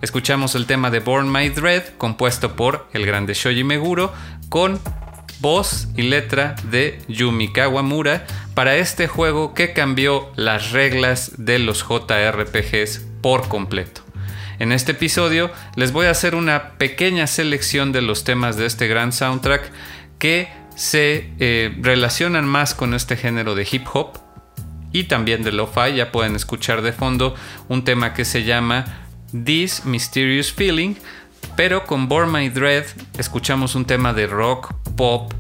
Escuchamos 0.03 0.57
el 0.57 0.67
tema 0.67 0.91
de 0.91 0.99
Born 0.99 1.31
My 1.31 1.49
Dread 1.51 1.91
compuesto 1.97 2.57
por 2.57 2.89
el 2.93 3.07
grande 3.07 3.35
Shoji 3.35 3.63
Meguro 3.63 4.13
con 4.49 4.81
voz 5.39 5.87
y 5.97 6.03
letra 6.03 6.57
de 6.73 6.99
Yumi 7.07 7.53
Kawamura 7.53 8.27
para 8.55 8.75
este 8.75 9.07
juego 9.07 9.55
que 9.55 9.73
cambió 9.75 10.33
las 10.35 10.73
reglas 10.73 11.35
de 11.37 11.61
los 11.61 11.87
JRPGs 11.89 13.07
por 13.21 13.47
completo. 13.47 14.03
En 14.59 14.73
este 14.73 14.93
episodio 14.93 15.51
les 15.77 15.93
voy 15.93 16.07
a 16.07 16.11
hacer 16.11 16.35
una 16.35 16.71
pequeña 16.79 17.27
selección 17.27 17.93
de 17.93 18.01
los 18.01 18.25
temas 18.25 18.57
de 18.57 18.67
este 18.67 18.89
gran 18.89 19.13
soundtrack 19.13 19.71
que 20.19 20.49
se 20.75 21.31
eh, 21.39 21.75
relacionan 21.81 22.47
más 22.47 22.75
con 22.75 22.95
este 22.95 23.17
género 23.17 23.55
de 23.55 23.67
hip 23.71 23.87
hop 23.93 24.19
y 24.93 25.05
también 25.05 25.43
de 25.43 25.53
lo-fi. 25.53 25.95
Ya 25.95 26.13
pueden 26.13 26.37
escuchar 26.37 26.83
de 26.83 26.93
fondo 26.93 27.35
un 27.69 27.85
tema 27.85 28.15
que 28.15 28.25
se 28.25 28.45
llama 28.45 28.85
This 29.45 29.85
Mysterious 29.85 30.53
Feeling, 30.53 30.95
pero 31.57 31.85
con 31.85 32.09
Born 32.09 32.33
My 32.33 32.49
Dread 32.49 32.85
escuchamos 33.19 33.75
un 33.75 33.85
tema 33.85 34.13
de 34.13 34.27
rock, 34.27 34.75
pop, 34.97 35.33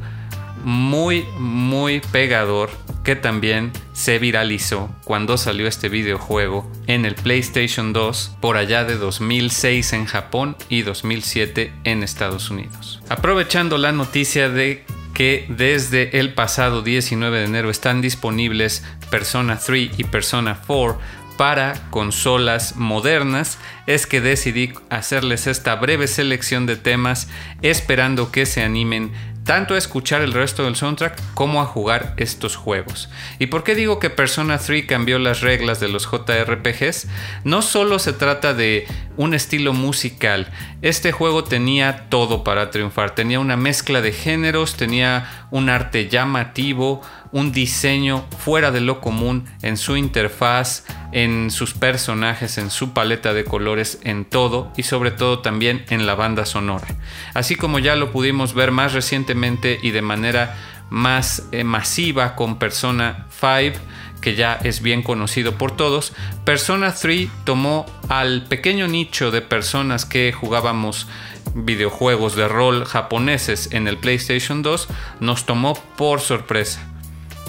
muy, 0.64 1.24
muy 1.38 2.00
pegador 2.00 2.70
que 3.06 3.14
también 3.14 3.70
se 3.92 4.18
viralizó 4.18 4.90
cuando 5.04 5.36
salió 5.36 5.68
este 5.68 5.88
videojuego 5.88 6.68
en 6.88 7.04
el 7.04 7.14
PlayStation 7.14 7.92
2 7.92 8.38
por 8.40 8.56
allá 8.56 8.82
de 8.82 8.96
2006 8.96 9.92
en 9.92 10.06
Japón 10.06 10.56
y 10.68 10.82
2007 10.82 11.72
en 11.84 12.02
Estados 12.02 12.50
Unidos. 12.50 13.00
Aprovechando 13.08 13.78
la 13.78 13.92
noticia 13.92 14.48
de 14.48 14.84
que 15.14 15.46
desde 15.48 16.18
el 16.18 16.34
pasado 16.34 16.82
19 16.82 17.38
de 17.38 17.44
enero 17.44 17.70
están 17.70 18.00
disponibles 18.00 18.84
Persona 19.08 19.56
3 19.56 19.92
y 19.98 20.02
Persona 20.02 20.60
4 20.66 20.98
para 21.36 21.88
consolas 21.90 22.74
modernas 22.74 23.58
es 23.86 24.08
que 24.08 24.20
decidí 24.20 24.72
hacerles 24.90 25.46
esta 25.46 25.76
breve 25.76 26.08
selección 26.08 26.66
de 26.66 26.74
temas 26.74 27.28
esperando 27.62 28.32
que 28.32 28.46
se 28.46 28.62
animen 28.62 29.12
tanto 29.46 29.74
a 29.74 29.78
escuchar 29.78 30.22
el 30.22 30.32
resto 30.32 30.64
del 30.64 30.74
soundtrack 30.74 31.22
como 31.34 31.62
a 31.62 31.66
jugar 31.66 32.14
estos 32.16 32.56
juegos. 32.56 33.08
¿Y 33.38 33.46
por 33.46 33.62
qué 33.62 33.76
digo 33.76 34.00
que 34.00 34.10
Persona 34.10 34.58
3 34.58 34.86
cambió 34.86 35.20
las 35.20 35.40
reglas 35.40 35.78
de 35.78 35.88
los 35.88 36.06
JRPGs? 36.10 37.06
No 37.44 37.62
solo 37.62 38.00
se 38.00 38.12
trata 38.12 38.54
de 38.54 38.86
un 39.16 39.34
estilo 39.34 39.72
musical, 39.72 40.52
este 40.82 41.10
juego 41.10 41.42
tenía 41.42 42.08
todo 42.10 42.44
para 42.44 42.70
triunfar, 42.70 43.14
tenía 43.14 43.40
una 43.40 43.56
mezcla 43.56 44.02
de 44.02 44.12
géneros, 44.12 44.76
tenía 44.76 45.46
un 45.50 45.70
arte 45.70 46.08
llamativo, 46.08 47.00
un 47.32 47.50
diseño 47.50 48.26
fuera 48.38 48.70
de 48.70 48.82
lo 48.82 49.00
común 49.00 49.46
en 49.62 49.78
su 49.78 49.96
interfaz, 49.96 50.84
en 51.12 51.50
sus 51.50 51.72
personajes, 51.72 52.58
en 52.58 52.70
su 52.70 52.92
paleta 52.92 53.32
de 53.32 53.44
colores, 53.44 53.98
en 54.04 54.24
todo 54.26 54.70
y 54.76 54.82
sobre 54.82 55.10
todo 55.10 55.38
también 55.38 55.84
en 55.88 56.06
la 56.06 56.14
banda 56.14 56.44
sonora. 56.44 56.86
Así 57.32 57.56
como 57.56 57.78
ya 57.78 57.96
lo 57.96 58.12
pudimos 58.12 58.52
ver 58.52 58.70
más 58.70 58.92
recientemente 58.92 59.78
y 59.82 59.92
de 59.92 60.02
manera 60.02 60.56
más 60.90 61.44
eh, 61.52 61.64
masiva 61.64 62.36
con 62.36 62.58
Persona 62.58 63.26
5, 63.30 63.78
que 64.20 64.34
ya 64.34 64.54
es 64.62 64.82
bien 64.82 65.02
conocido 65.02 65.56
por 65.56 65.76
todos, 65.76 66.12
Persona 66.44 66.94
3 66.94 67.28
tomó 67.44 67.86
al 68.08 68.44
pequeño 68.44 68.88
nicho 68.88 69.30
de 69.30 69.42
personas 69.42 70.04
que 70.04 70.32
jugábamos 70.32 71.06
videojuegos 71.54 72.36
de 72.36 72.48
rol 72.48 72.84
japoneses 72.84 73.72
en 73.72 73.88
el 73.88 73.98
PlayStation 73.98 74.62
2, 74.62 74.88
nos 75.20 75.46
tomó 75.46 75.74
por 75.96 76.20
sorpresa. 76.20 76.86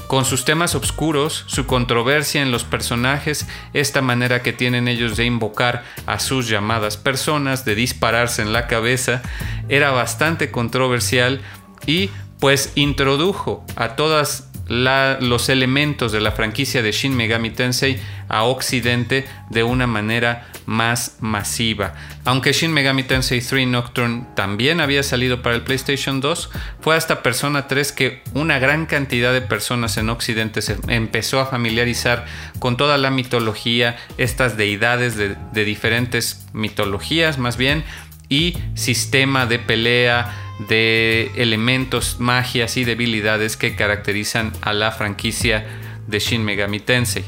Con 0.08 0.24
sus 0.24 0.46
temas 0.46 0.74
oscuros, 0.74 1.44
su 1.48 1.66
controversia 1.66 2.42
en 2.42 2.50
los 2.50 2.64
personajes, 2.64 3.46
esta 3.74 4.02
manera 4.02 4.42
que 4.42 4.54
tienen 4.54 4.88
ellos 4.88 5.18
de 5.18 5.26
invocar 5.26 5.84
a 6.06 6.20
sus 6.20 6.48
llamadas 6.48 6.96
personas, 6.96 7.66
de 7.66 7.76
dispararse 7.76 8.42
en 8.42 8.54
la 8.54 8.68
cabeza, 8.68 9.22
era 9.68 9.92
bastante 9.92 10.50
controversial 10.50 11.42
y 11.86 12.10
pues 12.40 12.72
introdujo 12.76 13.66
a 13.76 13.96
todas 13.96 14.47
los 14.68 15.50
elementos 15.50 16.12
de 16.12 16.22
la 16.22 16.32
franquicia 16.32 16.82
de 16.82 16.92
Shin 16.92 17.16
Megami 17.16 17.50
Tensei 17.52 18.00
a 18.28 18.44
Occidente 18.44 19.26
de 19.50 19.64
una 19.64 19.88
manera 19.88 20.48
más 20.66 21.18
masiva. 21.22 21.94
Aunque 22.26 22.52
Shin 22.52 22.74
Megami 22.74 23.04
Tensei 23.04 23.42
3 23.42 23.68
Nocturne 23.68 24.26
también 24.36 24.82
había 24.82 25.02
salido 25.02 25.42
para 25.42 25.56
el 25.56 25.62
PlayStation 25.62 26.20
2, 26.20 26.50
fue 26.82 26.96
hasta 26.96 27.24
Persona 27.24 27.68
3 27.68 27.92
que 27.94 28.22
una 28.34 28.60
gran 28.60 28.86
cantidad 28.86 29.32
de 29.32 29.42
personas 29.42 29.98
en 29.98 30.10
Occidente 30.10 30.62
se 30.62 30.78
empezó 30.90 31.40
a 31.40 31.46
familiarizar 31.46 32.26
con 32.60 32.76
toda 32.76 32.98
la 32.98 33.12
mitología, 33.12 33.96
estas 34.18 34.58
deidades 34.58 35.16
de 35.16 35.66
diferentes 35.66 36.46
mitologías 36.52 37.38
más 37.38 37.56
bien, 37.56 37.84
y 38.30 38.58
sistema 38.74 39.46
de 39.46 39.60
pelea, 39.60 40.47
de 40.60 41.32
elementos, 41.36 42.20
magias 42.20 42.78
y 42.78 42.84
debilidades 42.84 43.58
que 43.58 43.76
caracterizan 43.76 44.54
a 44.62 44.74
la 44.74 44.92
franquicia 44.92 45.66
de 46.08 46.20
Shin 46.20 46.44
Megami 46.44 46.80
Tensei. 46.80 47.26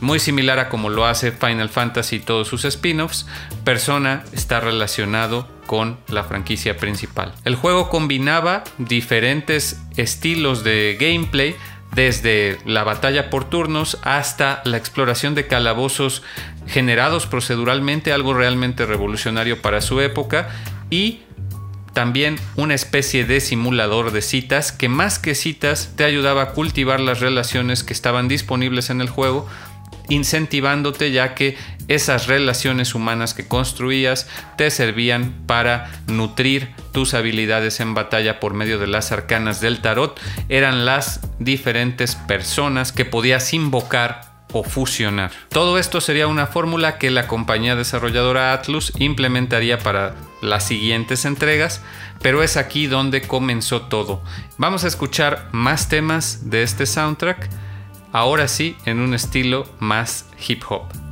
Muy 0.00 0.20
similar 0.20 0.58
a 0.58 0.68
como 0.68 0.90
lo 0.90 1.06
hace 1.06 1.32
Final 1.32 1.70
Fantasy 1.70 2.16
y 2.16 2.20
todos 2.20 2.48
sus 2.48 2.64
spin-offs, 2.64 3.26
Persona 3.64 4.22
está 4.32 4.60
relacionado 4.60 5.48
con 5.66 5.98
la 6.08 6.24
franquicia 6.24 6.76
principal. 6.76 7.34
El 7.44 7.56
juego 7.56 7.90
combinaba 7.90 8.64
diferentes 8.78 9.82
estilos 9.96 10.62
de 10.62 10.96
gameplay, 11.00 11.56
desde 11.94 12.58
la 12.64 12.84
batalla 12.84 13.30
por 13.30 13.48
turnos 13.48 13.98
hasta 14.02 14.60
la 14.64 14.76
exploración 14.76 15.34
de 15.34 15.46
calabozos 15.46 16.22
generados 16.66 17.26
proceduralmente, 17.26 18.12
algo 18.12 18.34
realmente 18.34 18.86
revolucionario 18.86 19.62
para 19.62 19.80
su 19.80 20.00
época, 20.00 20.48
y 20.90 21.20
también 21.92 22.36
una 22.56 22.74
especie 22.74 23.24
de 23.24 23.40
simulador 23.40 24.12
de 24.12 24.22
citas 24.22 24.72
que 24.72 24.88
más 24.88 25.18
que 25.18 25.34
citas 25.34 25.92
te 25.96 26.04
ayudaba 26.04 26.42
a 26.42 26.50
cultivar 26.52 27.00
las 27.00 27.20
relaciones 27.20 27.84
que 27.84 27.92
estaban 27.92 28.28
disponibles 28.28 28.90
en 28.90 29.00
el 29.00 29.08
juego 29.08 29.48
incentivándote 30.08 31.12
ya 31.12 31.34
que 31.34 31.56
esas 31.86 32.26
relaciones 32.26 32.94
humanas 32.94 33.34
que 33.34 33.46
construías 33.46 34.28
te 34.56 34.70
servían 34.70 35.34
para 35.46 35.90
nutrir 36.06 36.74
tus 36.92 37.14
habilidades 37.14 37.80
en 37.80 37.94
batalla 37.94 38.40
por 38.40 38.54
medio 38.54 38.78
de 38.78 38.86
las 38.86 39.12
arcanas 39.12 39.60
del 39.60 39.80
tarot. 39.80 40.18
Eran 40.48 40.84
las 40.84 41.20
diferentes 41.38 42.14
personas 42.14 42.92
que 42.92 43.04
podías 43.04 43.52
invocar 43.54 44.28
o 44.52 44.62
fusionar. 44.64 45.30
Todo 45.50 45.78
esto 45.78 46.00
sería 46.00 46.26
una 46.26 46.46
fórmula 46.46 46.98
que 46.98 47.10
la 47.10 47.26
compañía 47.26 47.76
desarrolladora 47.76 48.52
Atlus 48.52 48.92
implementaría 48.98 49.78
para 49.78 50.14
las 50.40 50.66
siguientes 50.66 51.24
entregas, 51.24 51.82
pero 52.20 52.42
es 52.42 52.56
aquí 52.56 52.86
donde 52.86 53.22
comenzó 53.22 53.82
todo. 53.82 54.22
Vamos 54.56 54.84
a 54.84 54.88
escuchar 54.88 55.48
más 55.52 55.88
temas 55.88 56.50
de 56.50 56.62
este 56.62 56.86
soundtrack 56.86 57.48
ahora 58.12 58.48
sí 58.48 58.76
en 58.84 59.00
un 59.00 59.14
estilo 59.14 59.66
más 59.78 60.26
hip 60.46 60.62
hop. 60.68 61.07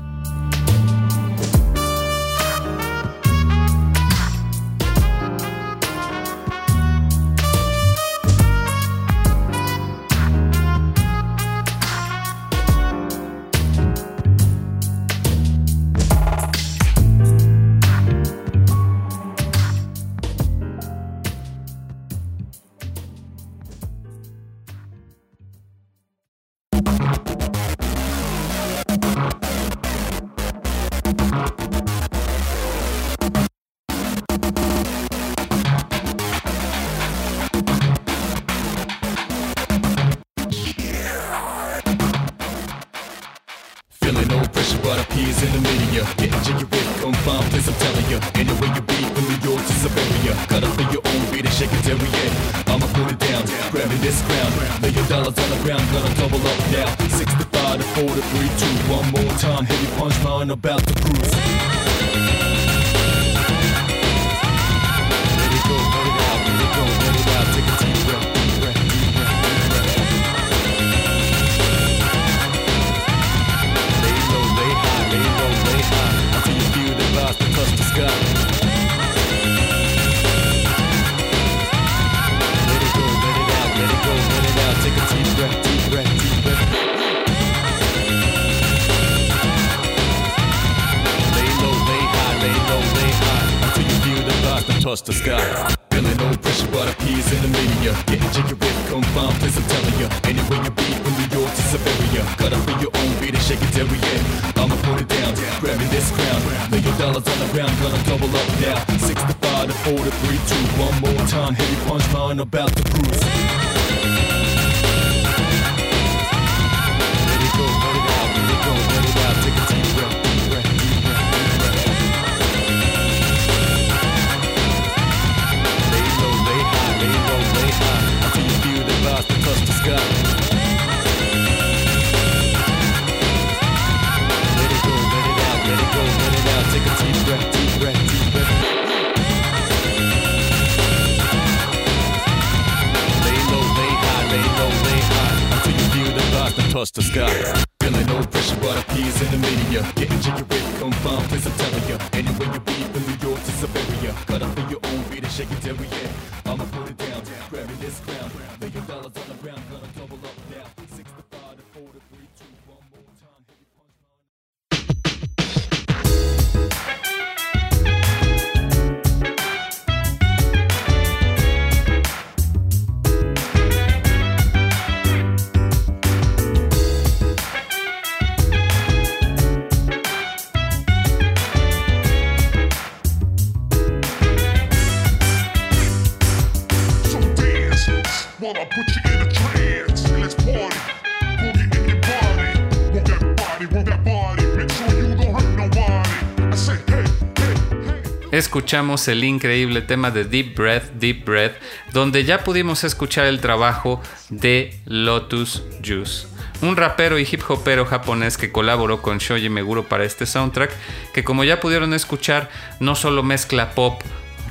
Escuchamos 198.38 199.08
el 199.08 199.24
increíble 199.24 199.82
tema 199.82 200.10
de 200.10 200.24
Deep 200.24 200.54
Breath, 200.54 200.90
Deep 200.94 201.24
Breath, 201.24 201.54
donde 201.92 202.24
ya 202.24 202.44
pudimos 202.44 202.84
escuchar 202.84 203.26
el 203.26 203.40
trabajo 203.40 204.00
de 204.30 204.78
Lotus 204.84 205.62
Juice, 205.84 206.26
un 206.62 206.76
rapero 206.76 207.18
y 207.18 207.28
hip 207.30 207.42
hopero 207.48 207.86
japonés 207.86 208.36
que 208.36 208.52
colaboró 208.52 209.02
con 209.02 209.18
Shoji 209.18 209.48
Meguro 209.48 209.84
para 209.84 210.04
este 210.04 210.26
soundtrack, 210.26 210.70
que 211.12 211.24
como 211.24 211.44
ya 211.44 211.60
pudieron 211.60 211.94
escuchar, 211.94 212.50
no 212.80 212.94
solo 212.94 213.22
mezcla 213.22 213.70
pop, 213.70 214.00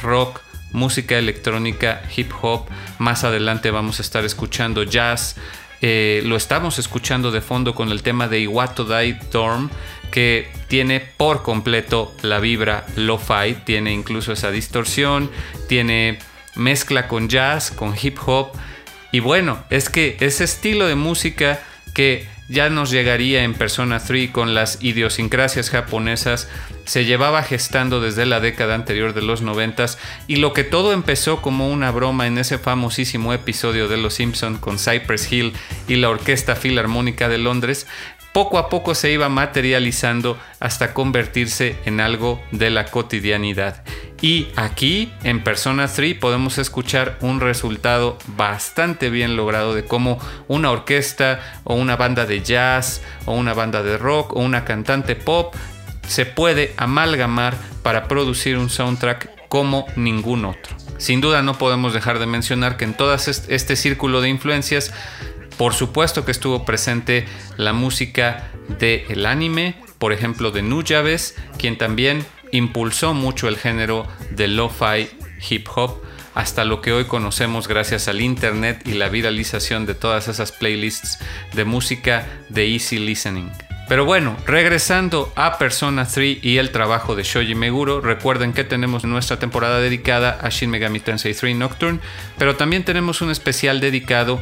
rock, 0.01 0.41
música 0.71 1.17
electrónica, 1.17 2.01
hip 2.15 2.31
hop, 2.41 2.65
más 2.97 3.23
adelante 3.23 3.71
vamos 3.71 3.99
a 3.99 4.01
estar 4.01 4.25
escuchando 4.25 4.83
jazz, 4.83 5.35
eh, 5.81 6.21
lo 6.25 6.35
estamos 6.35 6.79
escuchando 6.79 7.31
de 7.31 7.41
fondo 7.41 7.75
con 7.75 7.91
el 7.91 8.01
tema 8.01 8.27
de 8.27 8.39
Iwato 8.39 8.85
Dai 8.85 9.19
Dorm, 9.31 9.69
que 10.15 10.47
tiene 10.69 11.01
por 11.01 11.43
completo 11.43 12.15
la 12.21 12.39
vibra 12.39 12.85
lo-fi, 12.95 13.55
tiene 13.65 13.91
incluso 13.91 14.31
esa 14.31 14.49
distorsión, 14.49 15.29
tiene 15.67 16.19
mezcla 16.55 17.09
con 17.09 17.27
jazz, 17.27 17.69
con 17.69 17.93
hip 18.01 18.17
hop. 18.25 18.51
Y 19.11 19.19
bueno, 19.19 19.61
es 19.69 19.89
que 19.89 20.15
ese 20.21 20.45
estilo 20.45 20.87
de 20.87 20.95
música 20.95 21.59
que 21.93 22.29
ya 22.47 22.69
nos 22.69 22.91
llegaría 22.91 23.43
en 23.43 23.55
Persona 23.55 23.99
3 23.99 24.29
con 24.29 24.53
las 24.53 24.81
idiosincrasias 24.81 25.69
japonesas, 25.69 26.47
se 26.85 27.03
llevaba 27.03 27.41
gestando 27.41 27.99
desde 27.99 28.27
la 28.27 28.39
década 28.39 28.75
anterior 28.75 29.13
de 29.13 29.23
los 29.23 29.41
90 29.41 29.85
y 30.27 30.35
lo 30.35 30.53
que 30.53 30.63
todo 30.63 30.93
empezó 30.93 31.41
como 31.41 31.69
una 31.69 31.89
broma 31.89 32.27
en 32.27 32.37
ese 32.37 32.59
famosísimo 32.59 33.33
episodio 33.33 33.87
de 33.87 33.97
Los 33.97 34.13
Simpson 34.13 34.57
con 34.59 34.77
Cypress 34.77 35.31
Hill 35.31 35.53
y 35.87 35.95
la 35.95 36.09
Orquesta 36.09 36.55
Filarmónica 36.55 37.27
de 37.27 37.39
Londres, 37.39 37.87
poco 38.35 38.57
a 38.57 38.67
poco 38.67 38.95
se 38.95 39.13
iba 39.13 39.29
materializando 39.29 40.37
hasta 40.59 40.93
convertirse 40.93 41.77
en 41.85 42.01
algo 42.01 42.43
de 42.51 42.69
la 42.69 42.83
cotidianidad. 42.83 43.81
Y 44.21 44.49
aquí 44.57 45.13
en 45.23 45.41
Persona 45.41 45.87
3 45.87 46.15
podemos 46.15 46.57
escuchar 46.57 47.17
un 47.21 47.39
resultado 47.39 48.17
bastante 48.35 49.09
bien 49.09 49.37
logrado 49.37 49.73
de 49.73 49.85
cómo 49.85 50.19
una 50.49 50.71
orquesta 50.71 51.61
o 51.63 51.75
una 51.75 51.95
banda 51.95 52.25
de 52.25 52.41
jazz 52.41 53.01
o 53.23 53.31
una 53.35 53.53
banda 53.53 53.83
de 53.83 53.97
rock 53.97 54.33
o 54.35 54.41
una 54.41 54.65
cantante 54.65 55.15
pop 55.15 55.55
se 56.05 56.25
puede 56.25 56.73
amalgamar 56.75 57.55
para 57.83 58.09
producir 58.09 58.57
un 58.57 58.69
soundtrack 58.69 59.47
como 59.47 59.85
ningún 59.95 60.43
otro. 60.43 60.75
Sin 60.97 61.21
duda 61.21 61.41
no 61.41 61.57
podemos 61.57 61.93
dejar 61.93 62.19
de 62.19 62.25
mencionar 62.25 62.75
que 62.75 62.83
en 62.83 62.95
todo 62.95 63.13
este 63.13 63.75
círculo 63.77 64.19
de 64.19 64.27
influencias 64.27 64.91
por 65.57 65.73
supuesto 65.73 66.25
que 66.25 66.31
estuvo 66.31 66.65
presente 66.65 67.25
la 67.57 67.73
música 67.73 68.51
del 68.79 69.25
anime, 69.25 69.75
por 69.97 70.13
ejemplo 70.13 70.51
de 70.51 70.61
Nujabes, 70.61 71.35
quien 71.57 71.77
también 71.77 72.25
impulsó 72.51 73.13
mucho 73.13 73.47
el 73.47 73.57
género 73.57 74.07
de 74.31 74.47
lo-fi 74.47 75.09
hip 75.49 75.67
hop 75.75 76.01
hasta 76.33 76.65
lo 76.65 76.81
que 76.81 76.91
hoy 76.91 77.05
conocemos 77.05 77.67
gracias 77.67 78.07
al 78.07 78.21
internet 78.21 78.81
y 78.85 78.93
la 78.93 79.09
viralización 79.09 79.85
de 79.85 79.95
todas 79.95 80.27
esas 80.27 80.51
playlists 80.51 81.19
de 81.53 81.63
música 81.63 82.27
de 82.49 82.67
easy 82.73 82.99
listening. 82.99 83.49
Pero 83.87 84.03
bueno, 84.03 84.35
regresando 84.47 85.31
a 85.35 85.59
Persona 85.59 86.07
3 86.07 86.39
y 86.41 86.57
el 86.57 86.71
trabajo 86.71 87.15
de 87.15 87.23
Shoji 87.23 87.53
Meguro, 87.53 88.01
recuerden 88.01 88.51
que 88.51 88.63
tenemos 88.63 89.05
nuestra 89.05 89.37
temporada 89.37 89.79
dedicada 89.79 90.39
a 90.41 90.49
Shin 90.49 90.71
Megami 90.71 90.99
Tensei 90.99 91.35
3 91.35 91.55
Nocturne, 91.55 91.99
pero 92.37 92.55
también 92.55 92.83
tenemos 92.83 93.21
un 93.21 93.29
especial 93.29 93.79
dedicado 93.79 94.41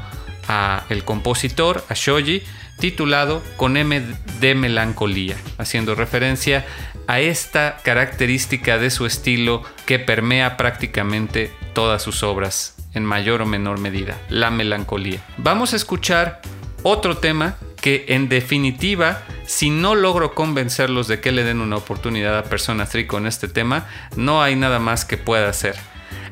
el 0.90 1.04
compositor, 1.04 1.84
a 1.90 1.94
Shoji, 1.94 2.44
titulado 2.80 3.44
Con 3.58 3.78
M 3.78 4.02
de 4.40 4.56
Melancolía, 4.56 5.36
haciendo 5.58 5.96
referencia 5.96 6.66
a 7.08 7.20
esta 7.20 7.78
característica 7.84 8.78
de 8.78 8.90
su 8.90 9.06
estilo 9.06 9.64
que 9.86 10.00
permea 10.00 10.58
prácticamente 10.58 11.52
todas 11.74 12.02
sus 12.02 12.24
obras, 12.24 12.76
en 12.94 13.06
mayor 13.06 13.42
o 13.42 13.46
menor 13.46 13.80
medida, 13.80 14.18
la 14.30 14.52
melancolía. 14.52 15.24
Vamos 15.38 15.74
a 15.74 15.76
escuchar 15.76 16.42
otro 16.84 17.18
tema 17.18 17.56
que 17.82 18.06
en 18.10 18.30
definitiva, 18.30 19.24
si 19.46 19.70
no 19.70 19.96
logro 19.96 20.34
convencerlos 20.34 21.08
de 21.08 21.20
que 21.20 21.32
le 21.32 21.44
den 21.44 21.60
una 21.60 21.76
oportunidad 21.76 22.38
a 22.38 22.44
Persona 22.44 22.86
3 22.86 23.08
con 23.08 23.28
este 23.28 23.48
tema, 23.48 23.88
no 24.16 24.42
hay 24.42 24.56
nada 24.56 24.80
más 24.80 25.04
que 25.04 25.18
pueda 25.18 25.50
hacer 25.50 25.76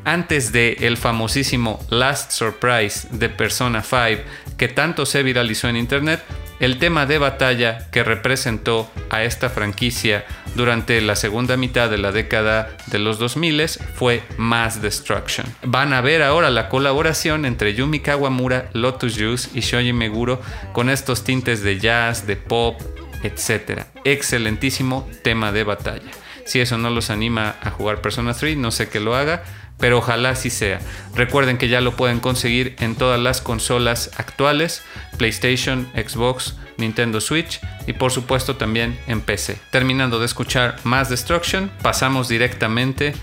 antes 0.06 0.52
de 0.52 0.78
el 0.82 0.98
famosísimo 0.98 1.80
Last 1.90 2.32
Surprise 2.32 3.08
de 3.12 3.30
Persona 3.30 3.84
5 3.84 4.24
que 4.58 4.68
tanto 4.68 5.06
se 5.06 5.24
viralizó 5.24 5.70
en 5.70 5.76
internet, 5.76 6.22
el 6.60 6.78
tema 6.78 7.08
de 7.08 7.18
batalla 7.18 7.90
que 7.90 8.04
representó 8.04 8.92
a 9.10 9.24
esta 9.24 9.50
franquicia 9.50 10.24
durante 10.54 11.02
la 11.02 11.16
segunda 11.16 11.58
mitad 11.58 11.90
de 11.90 11.98
la 11.98 12.12
década 12.12 12.70
de 12.88 13.00
los 13.00 13.18
2000 13.18 13.68
fue 13.96 14.22
Mass 14.38 14.80
Destruction. 14.80 15.48
Van 15.64 15.94
a 15.94 16.02
ver 16.02 16.22
ahora 16.22 16.52
la 16.52 16.70
colaboración 16.70 17.46
entre 17.46 17.74
Yumi 17.74 18.02
Kawamura, 18.02 18.70
Lotus 18.74 19.18
Juice 19.18 19.50
y 19.56 19.62
Shoji 19.62 19.94
Meguro 19.94 20.40
con 20.74 20.92
estos 20.92 21.24
tintes 21.24 21.64
de 21.64 21.80
jazz, 21.80 22.28
de 22.28 22.36
pop, 22.36 22.80
etc. 23.24 23.86
Excelentísimo 24.04 25.10
tema 25.24 25.52
de 25.52 25.64
batalla. 25.64 26.12
Si 26.46 26.60
eso 26.60 26.78
no 26.78 26.90
los 26.90 27.10
anima 27.10 27.56
a 27.62 27.72
jugar 27.72 28.02
Persona 28.02 28.34
3, 28.34 28.58
no 28.58 28.72
sé 28.72 28.90
qué 28.90 29.00
lo 29.00 29.16
haga 29.16 29.44
pero 29.82 29.98
ojalá 29.98 30.30
así 30.30 30.50
sea. 30.50 30.80
Recuerden 31.16 31.58
que 31.58 31.68
ya 31.68 31.82
lo 31.82 31.98
pueden 31.98 32.22
conseguir 32.22 32.76
en 32.80 32.96
todas 32.96 33.20
las 33.20 33.42
consolas 33.42 34.12
actuales, 34.16 34.84
PlayStation, 35.18 35.90
Xbox, 35.94 36.56
Nintendo 36.78 37.20
Switch 37.20 37.60
y 37.88 37.94
por 37.94 38.12
supuesto 38.12 38.56
también 38.56 38.98
en 39.08 39.22
PC. 39.22 39.58
Terminando 39.72 40.20
de 40.20 40.26
escuchar 40.26 40.78
Mass 40.84 41.10
Destruction, 41.10 41.70
pasamos 41.82 42.30
directamente 42.30 43.14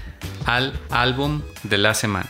al 0.45 0.79
álbum 0.91 1.43
de 1.63 1.79
la 1.79 1.95
semana. 1.95 2.29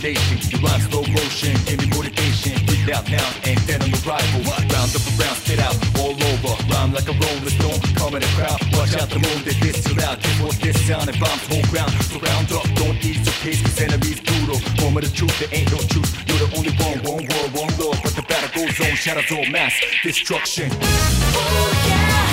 station. 0.00 0.40
You 0.48 0.58
ride 0.64 0.80
slow 0.88 1.04
motion, 1.12 1.52
give 1.68 1.76
me 1.76 1.86
motivation. 1.92 2.56
Get 2.64 2.88
out 2.96 3.04
now, 3.12 3.28
ain't 3.44 3.60
that 3.68 3.84
on 3.84 3.92
arrival? 4.00 4.40
Round 4.48 4.90
up 4.96 5.04
around, 5.12 5.36
spit 5.44 5.60
out 5.60 5.76
all 6.00 6.16
over. 6.16 6.52
Rhyme 6.72 6.92
like 6.96 7.04
a 7.04 7.14
rolling 7.20 7.52
stone, 7.52 7.80
come 8.00 8.16
in 8.16 8.24
the 8.24 8.32
crowd. 8.32 8.56
Watch 8.72 8.96
out 8.96 9.12
the 9.12 9.20
moon, 9.20 9.44
they 9.44 9.52
this 9.60 9.84
you 9.84 10.00
out. 10.00 10.16
Get 10.24 10.34
what 10.40 10.56
this 10.56 10.80
sound 10.88 11.12
and 11.12 11.20
bombs 11.20 11.44
whole 11.52 11.66
ground. 11.68 11.92
Surround 12.08 12.48
up, 12.56 12.64
don't 12.80 12.96
ease 13.04 13.20
the 13.28 13.34
pace. 13.44 13.60
cause 13.60 13.80
enemies 13.80 14.20
brutal. 14.24 14.58
Home 14.80 14.96
of 14.96 15.04
the 15.04 15.12
truth, 15.12 15.36
there 15.36 15.52
ain't 15.52 15.68
no 15.68 15.78
truth. 15.92 16.08
You're 16.24 16.48
the 16.48 16.50
only 16.56 16.72
one, 16.80 16.98
one 17.04 17.24
world, 17.28 17.50
one 17.52 17.72
law. 17.76 17.92
But 18.00 18.16
the 18.16 18.24
battle 18.24 18.48
goes 18.56 18.80
on, 18.80 18.96
shadows 18.96 19.28
all 19.28 19.44
mass 19.52 19.76
destruction. 20.02 20.72
Oh 20.72 21.68
yeah, 21.84 22.24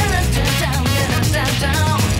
down, 0.00 0.24
down, 0.32 0.84
down, 0.96 1.24
down, 1.28 1.52
down. 1.60 2.11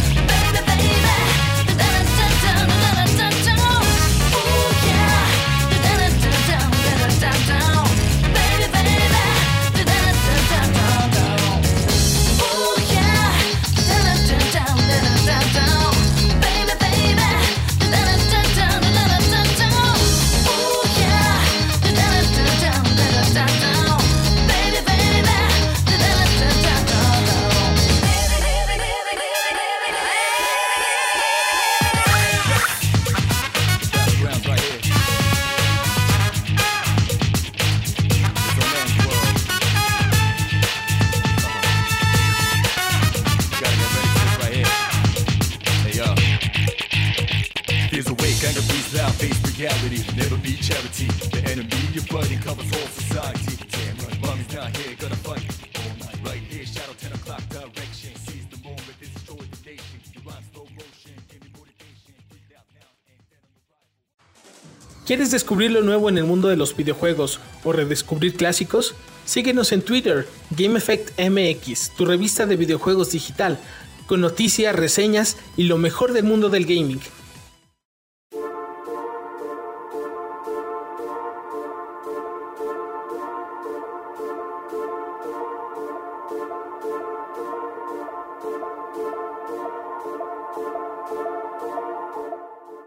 ¿Quieres 65.13 65.31
descubrir 65.31 65.71
lo 65.71 65.83
nuevo 65.83 66.09
en 66.09 66.17
el 66.17 66.25
mundo 66.25 66.49
de 66.49 66.57
los 66.57 66.75
videojuegos 66.75 67.39
o 67.65 67.73
redescubrir 67.75 68.35
clásicos? 68.35 68.95
Síguenos 69.27 69.71
en 69.73 69.83
Twitter, 69.83 70.27
GameEffectMX, 70.57 71.95
tu 71.95 72.07
revista 72.07 72.47
de 72.47 72.57
videojuegos 72.57 73.11
digital, 73.11 73.59
con 74.07 74.23
noticias, 74.23 74.75
reseñas 74.75 75.37
y 75.55 75.65
lo 75.65 75.77
mejor 75.77 76.15
del 76.15 76.25
mundo 76.25 76.49
del 76.49 76.65
gaming. 76.65 77.03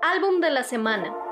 Álbum 0.01 0.41
de 0.41 0.49
la 0.49 0.63
semana. 0.63 1.24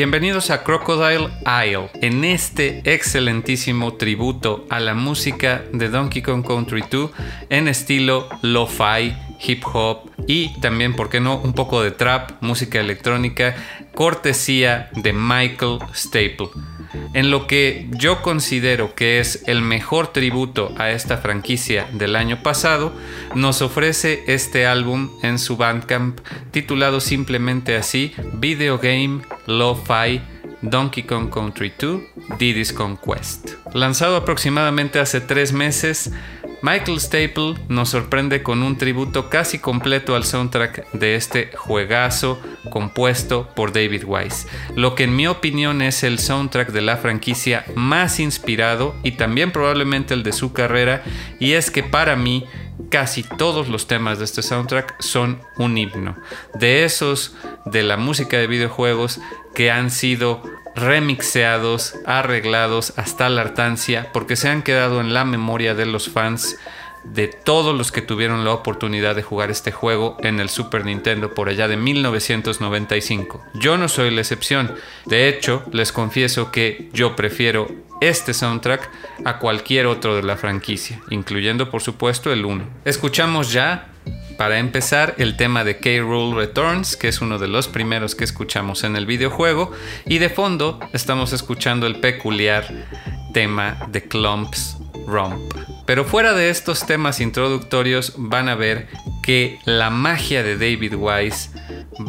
Bienvenidos 0.00 0.48
a 0.48 0.64
Crocodile 0.64 1.28
Isle, 1.44 1.90
en 2.00 2.24
este 2.24 2.80
excelentísimo 2.90 3.96
tributo 3.96 4.64
a 4.70 4.80
la 4.80 4.94
música 4.94 5.62
de 5.74 5.90
Donkey 5.90 6.22
Kong 6.22 6.42
Country 6.42 6.82
2 6.90 7.10
en 7.50 7.68
estilo 7.68 8.26
lo-fi, 8.40 9.14
hip 9.46 9.62
hop 9.70 10.10
y 10.26 10.58
también, 10.60 10.96
¿por 10.96 11.10
qué 11.10 11.20
no?, 11.20 11.36
un 11.36 11.52
poco 11.52 11.82
de 11.82 11.90
trap, 11.90 12.30
música 12.40 12.80
electrónica, 12.80 13.54
cortesía 13.94 14.88
de 14.94 15.12
Michael 15.12 15.80
Staple. 15.92 16.48
En 17.12 17.30
lo 17.30 17.48
que 17.48 17.88
yo 17.90 18.22
considero 18.22 18.94
que 18.94 19.18
es 19.18 19.42
el 19.48 19.62
mejor 19.62 20.12
tributo 20.12 20.72
a 20.78 20.90
esta 20.90 21.16
franquicia 21.18 21.88
del 21.92 22.14
año 22.14 22.42
pasado, 22.42 22.92
nos 23.34 23.62
ofrece 23.62 24.22
este 24.28 24.64
álbum 24.66 25.10
en 25.22 25.40
su 25.40 25.56
Bandcamp 25.56 26.20
titulado 26.52 27.00
simplemente 27.00 27.76
así 27.76 28.12
Video 28.34 28.78
Game 28.78 29.22
Lo-Fi 29.46 30.20
Donkey 30.62 31.02
Kong 31.02 31.30
Country 31.30 31.72
2 31.80 32.00
Diddy's 32.38 32.72
Conquest. 32.72 33.54
Lanzado 33.74 34.16
aproximadamente 34.16 35.00
hace 35.00 35.20
tres 35.20 35.52
meses, 35.52 36.12
Michael 36.62 37.00
Staple 37.00 37.54
nos 37.68 37.88
sorprende 37.88 38.42
con 38.42 38.62
un 38.62 38.76
tributo 38.76 39.30
casi 39.30 39.58
completo 39.58 40.14
al 40.14 40.24
soundtrack 40.24 40.92
de 40.92 41.14
este 41.14 41.50
juegazo 41.56 42.38
compuesto 42.70 43.48
por 43.56 43.72
David 43.72 44.04
Wise, 44.04 44.46
lo 44.76 44.94
que 44.94 45.04
en 45.04 45.16
mi 45.16 45.26
opinión 45.26 45.80
es 45.80 46.02
el 46.02 46.18
soundtrack 46.18 46.70
de 46.70 46.82
la 46.82 46.98
franquicia 46.98 47.64
más 47.74 48.20
inspirado 48.20 48.94
y 49.02 49.12
también 49.12 49.52
probablemente 49.52 50.12
el 50.12 50.22
de 50.22 50.32
su 50.32 50.52
carrera, 50.52 51.02
y 51.38 51.52
es 51.52 51.70
que 51.70 51.82
para 51.82 52.14
mí 52.14 52.44
casi 52.90 53.22
todos 53.22 53.68
los 53.68 53.86
temas 53.86 54.18
de 54.18 54.26
este 54.26 54.42
soundtrack 54.42 55.00
son 55.00 55.40
un 55.56 55.78
himno, 55.78 56.16
de 56.54 56.84
esos 56.84 57.34
de 57.64 57.82
la 57.82 57.96
música 57.96 58.36
de 58.36 58.46
videojuegos 58.46 59.20
que 59.54 59.70
han 59.70 59.90
sido 59.90 60.42
remixeados, 60.74 61.94
arreglados 62.06 62.92
hasta 62.96 63.28
la 63.28 63.42
hartancia, 63.42 64.10
porque 64.12 64.36
se 64.36 64.48
han 64.48 64.62
quedado 64.62 65.00
en 65.00 65.14
la 65.14 65.24
memoria 65.24 65.74
de 65.74 65.86
los 65.86 66.08
fans 66.08 66.56
de 67.04 67.28
todos 67.28 67.76
los 67.76 67.92
que 67.92 68.02
tuvieron 68.02 68.44
la 68.44 68.52
oportunidad 68.52 69.16
de 69.16 69.22
jugar 69.22 69.50
este 69.50 69.72
juego 69.72 70.16
en 70.20 70.38
el 70.38 70.48
Super 70.48 70.84
Nintendo 70.84 71.34
por 71.34 71.48
allá 71.48 71.66
de 71.66 71.76
1995. 71.76 73.42
Yo 73.54 73.78
no 73.78 73.88
soy 73.88 74.10
la 74.10 74.20
excepción. 74.20 74.74
De 75.06 75.28
hecho, 75.28 75.64
les 75.72 75.92
confieso 75.92 76.50
que 76.50 76.90
yo 76.92 77.16
prefiero 77.16 77.68
este 78.00 78.34
soundtrack 78.34 78.90
a 79.24 79.38
cualquier 79.38 79.86
otro 79.86 80.16
de 80.16 80.22
la 80.22 80.36
franquicia, 80.36 81.00
incluyendo 81.10 81.70
por 81.70 81.82
supuesto 81.82 82.32
el 82.32 82.44
1. 82.44 82.64
Escuchamos 82.84 83.52
ya 83.52 83.88
para 84.40 84.58
empezar, 84.58 85.16
el 85.18 85.36
tema 85.36 85.64
de 85.64 85.76
K-Rule 85.76 86.34
Returns, 86.34 86.96
que 86.96 87.08
es 87.08 87.20
uno 87.20 87.38
de 87.38 87.46
los 87.46 87.68
primeros 87.68 88.14
que 88.14 88.24
escuchamos 88.24 88.84
en 88.84 88.96
el 88.96 89.04
videojuego, 89.04 89.70
y 90.06 90.16
de 90.16 90.30
fondo 90.30 90.80
estamos 90.94 91.34
escuchando 91.34 91.86
el 91.86 92.00
peculiar 92.00 92.66
tema 93.34 93.86
de 93.90 94.08
Clumps 94.08 94.78
Romp. 95.06 95.52
Pero 95.84 96.06
fuera 96.06 96.32
de 96.32 96.48
estos 96.48 96.86
temas 96.86 97.20
introductorios 97.20 98.14
van 98.16 98.48
a 98.48 98.54
ver 98.54 98.88
que 99.22 99.58
la 99.66 99.90
magia 99.90 100.42
de 100.42 100.56
David 100.56 100.94
Wise 100.94 101.50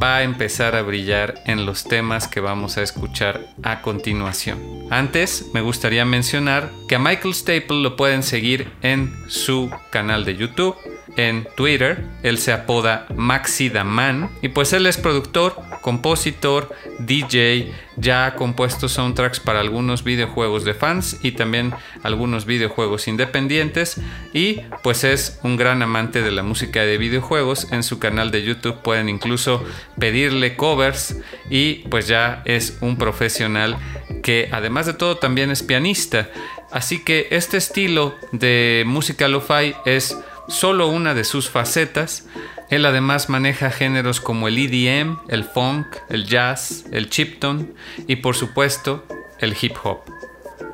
va 0.01 0.15
a 0.15 0.23
empezar 0.23 0.77
a 0.77 0.83
brillar 0.83 1.35
en 1.47 1.65
los 1.65 1.83
temas 1.83 2.29
que 2.29 2.39
vamos 2.39 2.77
a 2.77 2.81
escuchar 2.81 3.41
a 3.61 3.81
continuación. 3.81 4.57
Antes 4.89 5.47
me 5.53 5.59
gustaría 5.59 6.05
mencionar 6.05 6.71
que 6.87 6.95
a 6.95 6.99
Michael 6.99 7.33
Staple 7.33 7.81
lo 7.81 7.97
pueden 7.97 8.23
seguir 8.23 8.71
en 8.81 9.13
su 9.27 9.69
canal 9.91 10.23
de 10.23 10.37
YouTube 10.37 10.77
en 11.17 11.47
Twitter. 11.55 12.03
Él 12.23 12.37
se 12.37 12.51
apoda 12.51 13.05
Maxi 13.15 13.69
the 13.69 13.83
Man 13.83 14.29
y 14.41 14.49
pues 14.49 14.73
él 14.73 14.85
es 14.85 14.97
productor, 14.97 15.55
compositor, 15.81 16.73
DJ, 16.99 17.71
ya 17.97 18.25
ha 18.25 18.35
compuesto 18.35 18.87
soundtracks 18.87 19.39
para 19.39 19.59
algunos 19.59 20.03
videojuegos 20.03 20.63
de 20.63 20.73
fans 20.73 21.19
y 21.21 21.33
también 21.33 21.73
algunos 22.03 22.45
videojuegos 22.45 23.07
independientes 23.07 23.99
y 24.33 24.61
pues 24.83 25.03
es 25.03 25.39
un 25.43 25.57
gran 25.57 25.81
amante 25.81 26.21
de 26.21 26.31
la 26.31 26.43
música 26.43 26.81
de 26.81 26.97
videojuegos. 26.97 27.71
En 27.71 27.83
su 27.83 27.99
canal 27.99 28.31
de 28.31 28.43
YouTube 28.43 28.81
pueden 28.81 29.09
incluso 29.09 29.63
pedirle 29.99 30.55
covers 30.55 31.17
y 31.49 31.87
pues 31.89 32.07
ya 32.07 32.41
es 32.45 32.77
un 32.81 32.97
profesional 32.97 33.77
que 34.23 34.49
además 34.51 34.85
de 34.85 34.93
todo 34.93 35.17
también 35.17 35.51
es 35.51 35.63
pianista. 35.63 36.29
Así 36.71 37.03
que 37.03 37.27
este 37.31 37.57
estilo 37.57 38.15
de 38.31 38.83
música 38.87 39.27
lo-fi 39.27 39.75
es 39.85 40.17
solo 40.51 40.87
una 40.87 41.13
de 41.13 41.23
sus 41.23 41.49
facetas. 41.49 42.27
Él 42.69 42.85
además 42.85 43.29
maneja 43.29 43.71
géneros 43.71 44.21
como 44.21 44.47
el 44.47 44.57
EDM, 44.57 45.17
el 45.29 45.43
funk, 45.43 45.87
el 46.09 46.25
jazz, 46.25 46.85
el 46.91 47.09
chiptune 47.09 47.67
y 48.07 48.17
por 48.17 48.35
supuesto 48.35 49.05
el 49.39 49.55
hip 49.59 49.75
hop. 49.83 50.01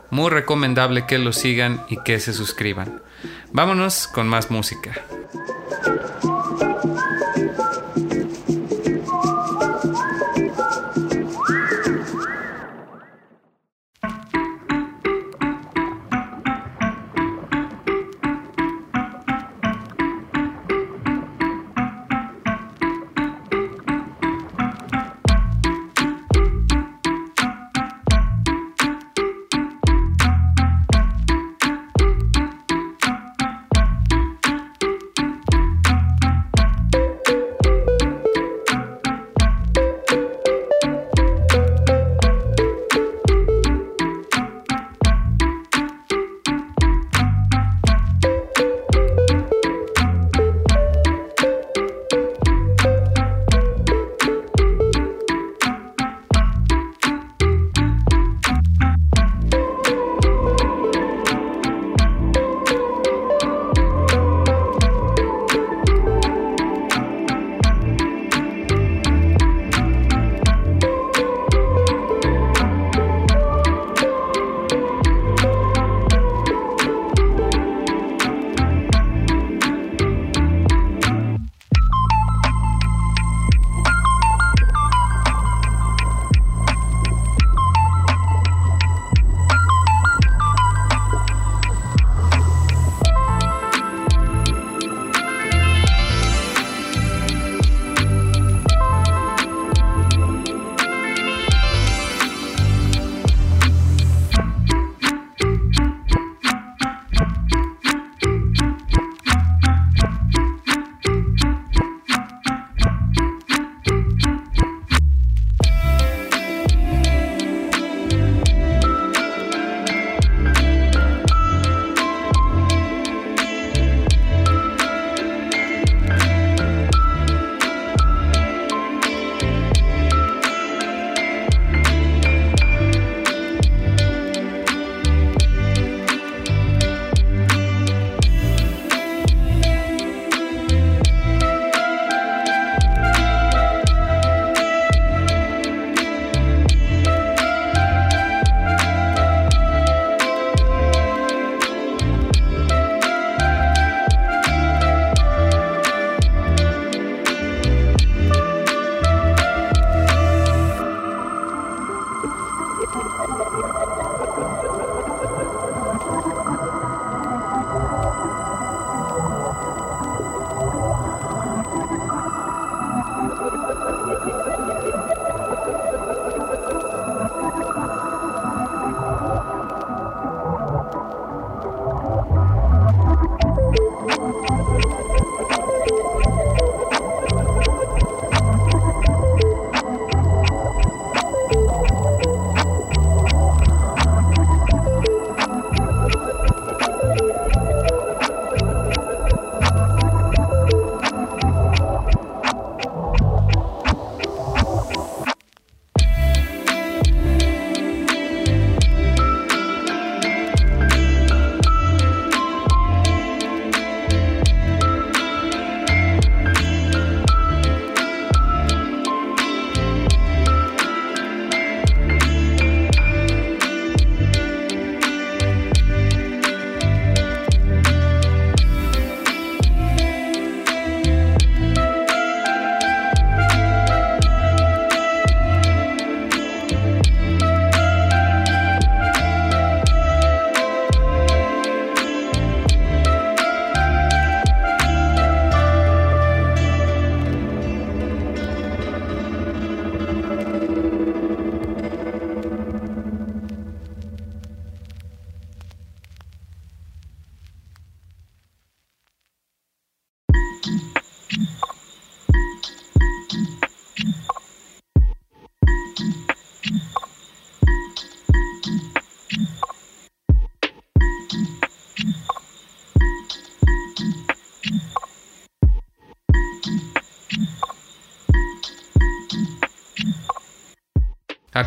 Muy 0.10 0.30
recomendable 0.30 1.06
que 1.06 1.18
lo 1.18 1.34
sigan 1.34 1.86
y 1.90 2.02
que 2.04 2.20
se 2.20 2.34
suscriban. 2.34 3.02
Vámonos 3.52 4.08
con 4.08 4.28
más 4.28 4.52
música. 4.52 4.94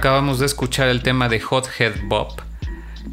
Acabamos 0.01 0.39
de 0.39 0.47
escuchar 0.47 0.89
el 0.89 1.03
tema 1.03 1.29
de 1.29 1.43
Hothead 1.47 1.93
Bob, 2.05 2.41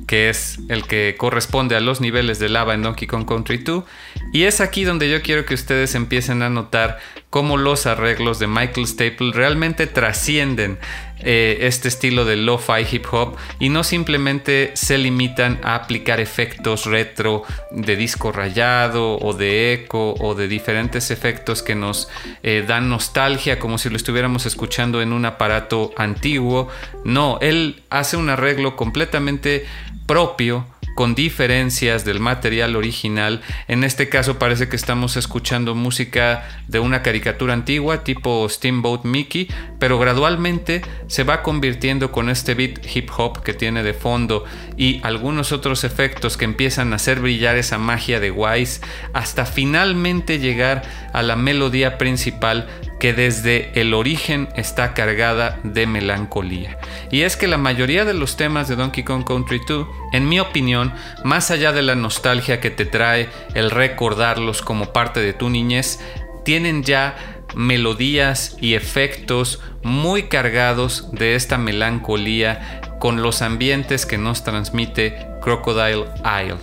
que 0.07 0.29
es 0.29 0.57
el 0.69 0.87
que 0.87 1.15
corresponde 1.17 1.75
a 1.75 1.81
los 1.81 1.99
niveles 1.99 2.39
de 2.39 2.47
lava 2.47 2.73
en 2.75 2.81
Donkey 2.81 3.09
Kong 3.09 3.27
Country 3.27 3.57
2. 3.57 3.83
Y 4.31 4.43
es 4.43 4.61
aquí 4.61 4.85
donde 4.85 5.09
yo 5.09 5.21
quiero 5.21 5.45
que 5.45 5.53
ustedes 5.53 5.95
empiecen 5.95 6.41
a 6.43 6.49
notar 6.49 6.99
cómo 7.29 7.57
los 7.57 7.87
arreglos 7.87 8.39
de 8.39 8.47
Michael 8.47 8.87
Staple 8.87 9.33
realmente 9.33 9.85
trascienden 9.85 10.79
eh, 11.19 11.59
este 11.61 11.87
estilo 11.87 12.25
de 12.25 12.35
lo-fi 12.35 12.85
hip 12.91 13.05
hop 13.11 13.35
y 13.59 13.69
no 13.69 13.83
simplemente 13.83 14.71
se 14.75 14.97
limitan 14.97 15.59
a 15.63 15.75
aplicar 15.75 16.19
efectos 16.19 16.85
retro 16.85 17.43
de 17.71 17.95
disco 17.95 18.31
rayado 18.31 19.17
o 19.17 19.33
de 19.33 19.73
eco 19.73 20.13
o 20.19 20.35
de 20.35 20.47
diferentes 20.47 21.11
efectos 21.11 21.63
que 21.63 21.75
nos 21.75 22.09
eh, 22.43 22.63
dan 22.67 22.89
nostalgia 22.89 23.59
como 23.59 23.77
si 23.77 23.89
lo 23.89 23.97
estuviéramos 23.97 24.45
escuchando 24.45 25.01
en 25.01 25.13
un 25.13 25.25
aparato 25.25 25.91
antiguo. 25.97 26.69
No, 27.03 27.39
él 27.41 27.83
hace 27.89 28.17
un 28.17 28.29
arreglo 28.29 28.75
completamente 28.75 29.65
propio 30.05 30.65
con 30.97 31.13
diferencias 31.13 32.05
del 32.05 32.19
material 32.19 32.75
original. 32.75 33.41
En 33.67 33.83
este 33.83 34.09
caso 34.09 34.39
parece 34.39 34.67
que 34.67 34.75
estamos 34.75 35.15
escuchando 35.15 35.75
música 35.75 36.43
de 36.67 36.79
una 36.79 37.03
caricatura 37.03 37.53
antigua 37.53 38.03
tipo 38.03 38.49
Steamboat 38.49 39.05
Mickey, 39.05 39.47
pero 39.77 39.99
gradualmente 39.99 40.81
se 41.05 41.23
va 41.23 41.43
convirtiendo 41.43 42.11
con 42.11 42.31
este 42.31 42.55
beat 42.55 42.79
hip 42.95 43.11
hop 43.15 43.43
que 43.43 43.53
tiene 43.53 43.83
de 43.83 43.93
fondo 43.93 44.43
y 44.75 44.99
algunos 45.03 45.51
otros 45.51 45.83
efectos 45.83 46.35
que 46.35 46.45
empiezan 46.45 46.91
a 46.91 46.95
hacer 46.95 47.19
brillar 47.19 47.57
esa 47.57 47.77
magia 47.77 48.19
de 48.19 48.31
Wise 48.31 48.81
hasta 49.13 49.45
finalmente 49.45 50.39
llegar 50.39 50.81
a 51.13 51.21
la 51.21 51.35
melodía 51.35 51.99
principal 51.99 52.67
que 52.99 53.13
desde 53.13 53.79
el 53.79 53.93
origen 53.93 54.49
está 54.55 54.93
cargada 54.93 55.59
de 55.63 55.85
melancolía. 55.87 56.77
Y 57.11 57.21
es 57.21 57.37
que 57.37 57.47
la 57.47 57.57
mayoría 57.57 58.05
de 58.05 58.13
los 58.13 58.37
temas 58.37 58.67
de 58.67 58.75
Donkey 58.75 59.03
Kong 59.03 59.23
Country 59.23 59.61
2, 59.67 59.87
en 60.13 60.27
mi 60.27 60.39
opinión, 60.39 60.93
más 61.23 61.51
allá 61.51 61.71
de 61.71 61.83
la 61.83 61.95
nostalgia 61.95 62.59
que 62.59 62.71
te 62.71 62.85
trae 62.85 63.29
el 63.53 63.71
recordarlos 63.71 64.61
como 64.61 64.93
parte 64.93 65.19
de 65.19 65.33
tu 65.33 65.49
niñez, 65.49 65.99
tienen 66.43 66.83
ya 66.83 67.15
melodías 67.55 68.57
y 68.59 68.73
efectos 68.73 69.61
muy 69.83 70.23
cargados 70.23 71.11
de 71.11 71.35
esta 71.35 71.57
melancolía 71.57 72.81
con 72.99 73.21
los 73.21 73.41
ambientes 73.41 74.05
que 74.05 74.17
nos 74.17 74.43
transmite 74.43 75.27
Crocodile 75.41 76.05
Isle. 76.43 76.57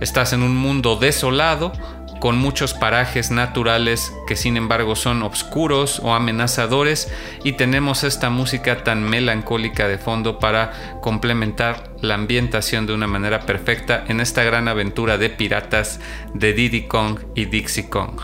Estás 0.00 0.32
en 0.32 0.42
un 0.42 0.56
mundo 0.56 0.96
desolado, 0.96 1.72
con 2.20 2.36
muchos 2.36 2.74
parajes 2.74 3.30
naturales 3.30 4.12
que 4.26 4.36
sin 4.36 4.56
embargo 4.56 4.96
son 4.96 5.22
oscuros 5.22 6.00
o 6.00 6.14
amenazadores 6.14 7.12
y 7.44 7.52
tenemos 7.52 8.04
esta 8.04 8.30
música 8.30 8.84
tan 8.84 9.02
melancólica 9.02 9.88
de 9.88 9.98
fondo 9.98 10.38
para 10.38 11.00
complementar 11.00 11.90
la 12.00 12.14
ambientación 12.14 12.86
de 12.86 12.94
una 12.94 13.06
manera 13.06 13.40
perfecta 13.40 14.04
en 14.08 14.20
esta 14.20 14.42
gran 14.42 14.68
aventura 14.68 15.18
de 15.18 15.30
piratas 15.30 16.00
de 16.34 16.52
Diddy 16.52 16.86
Kong 16.86 17.18
y 17.34 17.46
Dixie 17.46 17.88
Kong. 17.88 18.20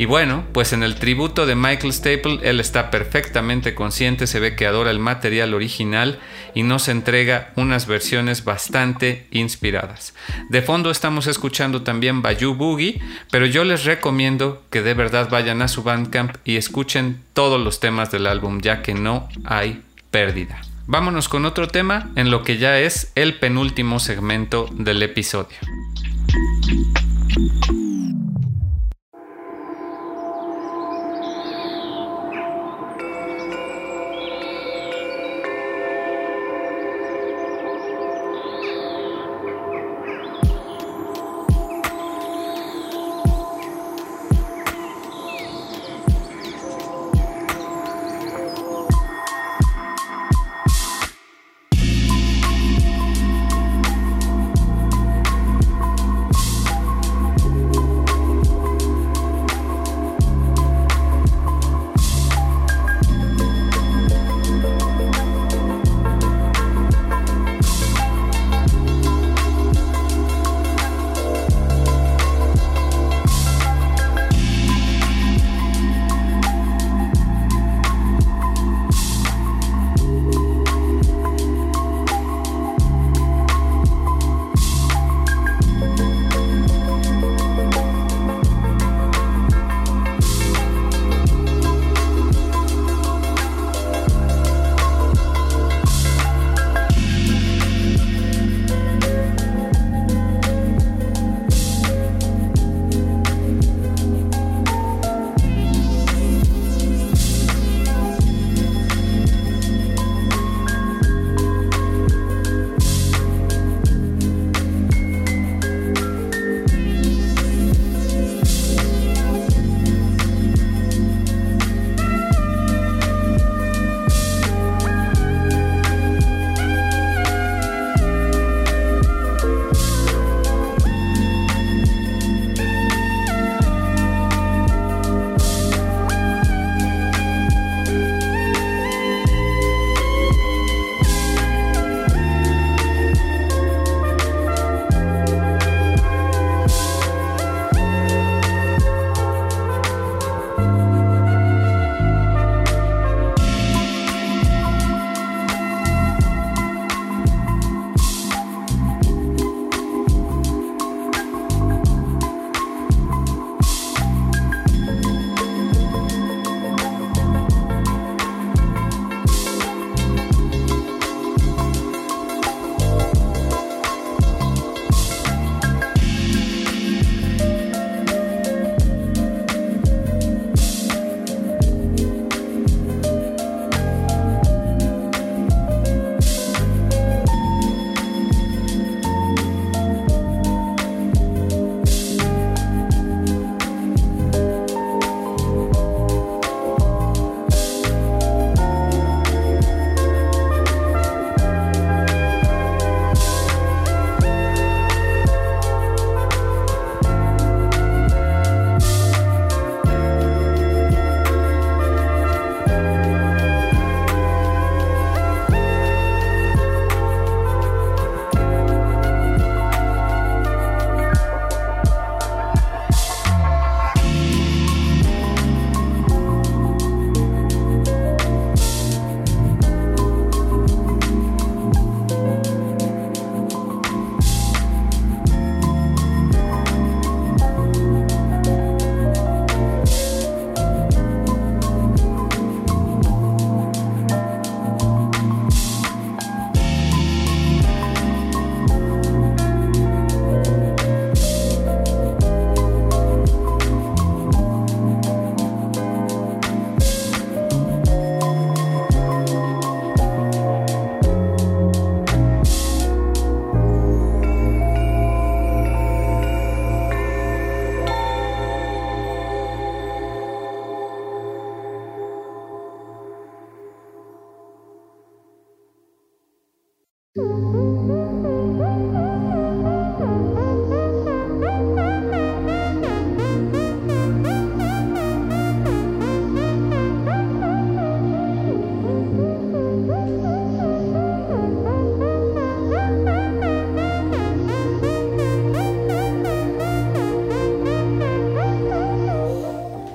Y 0.00 0.06
bueno, 0.06 0.44
pues 0.54 0.72
en 0.72 0.82
el 0.82 0.94
tributo 0.94 1.44
de 1.44 1.54
Michael 1.54 1.92
Staple, 1.92 2.38
él 2.42 2.58
está 2.58 2.90
perfectamente 2.90 3.74
consciente, 3.74 4.26
se 4.26 4.40
ve 4.40 4.56
que 4.56 4.66
adora 4.66 4.90
el 4.90 4.98
material 4.98 5.52
original 5.52 6.18
y 6.54 6.62
nos 6.62 6.88
entrega 6.88 7.52
unas 7.56 7.86
versiones 7.86 8.42
bastante 8.42 9.26
inspiradas. 9.30 10.14
De 10.48 10.62
fondo 10.62 10.90
estamos 10.90 11.26
escuchando 11.26 11.82
también 11.82 12.22
Bayou 12.22 12.54
Boogie, 12.54 12.98
pero 13.30 13.44
yo 13.44 13.62
les 13.62 13.84
recomiendo 13.84 14.62
que 14.70 14.80
de 14.80 14.94
verdad 14.94 15.28
vayan 15.28 15.60
a 15.60 15.68
su 15.68 15.82
Bandcamp 15.82 16.34
y 16.46 16.56
escuchen 16.56 17.20
todos 17.34 17.60
los 17.60 17.78
temas 17.78 18.10
del 18.10 18.26
álbum, 18.26 18.62
ya 18.62 18.80
que 18.80 18.94
no 18.94 19.28
hay 19.44 19.82
pérdida. 20.10 20.62
Vámonos 20.86 21.28
con 21.28 21.44
otro 21.44 21.68
tema 21.68 22.10
en 22.16 22.30
lo 22.30 22.42
que 22.42 22.56
ya 22.56 22.78
es 22.78 23.12
el 23.16 23.34
penúltimo 23.34 24.00
segmento 24.00 24.66
del 24.72 25.02
episodio. 25.02 25.58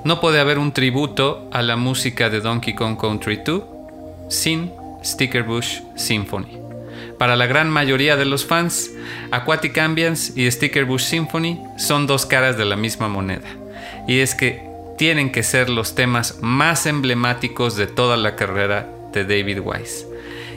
No 0.06 0.20
puede 0.20 0.38
haber 0.38 0.60
un 0.60 0.70
tributo 0.70 1.50
a 1.52 1.62
la 1.62 1.74
música 1.74 2.30
de 2.30 2.40
Donkey 2.40 2.76
Kong 2.76 2.96
Country 2.96 3.40
2 3.44 3.62
sin 4.28 4.70
Sticker 5.04 5.42
Bush 5.42 5.80
Symphony. 5.96 6.60
Para 7.18 7.34
la 7.34 7.46
gran 7.46 7.68
mayoría 7.68 8.14
de 8.14 8.24
los 8.24 8.46
fans, 8.46 8.92
Aquatic 9.32 9.76
Ambience 9.78 10.32
y 10.40 10.48
Sticker 10.48 10.84
Bush 10.84 11.02
Symphony 11.02 11.60
son 11.76 12.06
dos 12.06 12.24
caras 12.24 12.56
de 12.56 12.64
la 12.66 12.76
misma 12.76 13.08
moneda. 13.08 13.48
Y 14.06 14.20
es 14.20 14.36
que 14.36 14.62
tienen 14.96 15.32
que 15.32 15.42
ser 15.42 15.70
los 15.70 15.96
temas 15.96 16.38
más 16.40 16.86
emblemáticos 16.86 17.74
de 17.74 17.88
toda 17.88 18.16
la 18.16 18.36
carrera 18.36 18.88
de 19.12 19.24
David 19.24 19.58
Wise. 19.58 20.06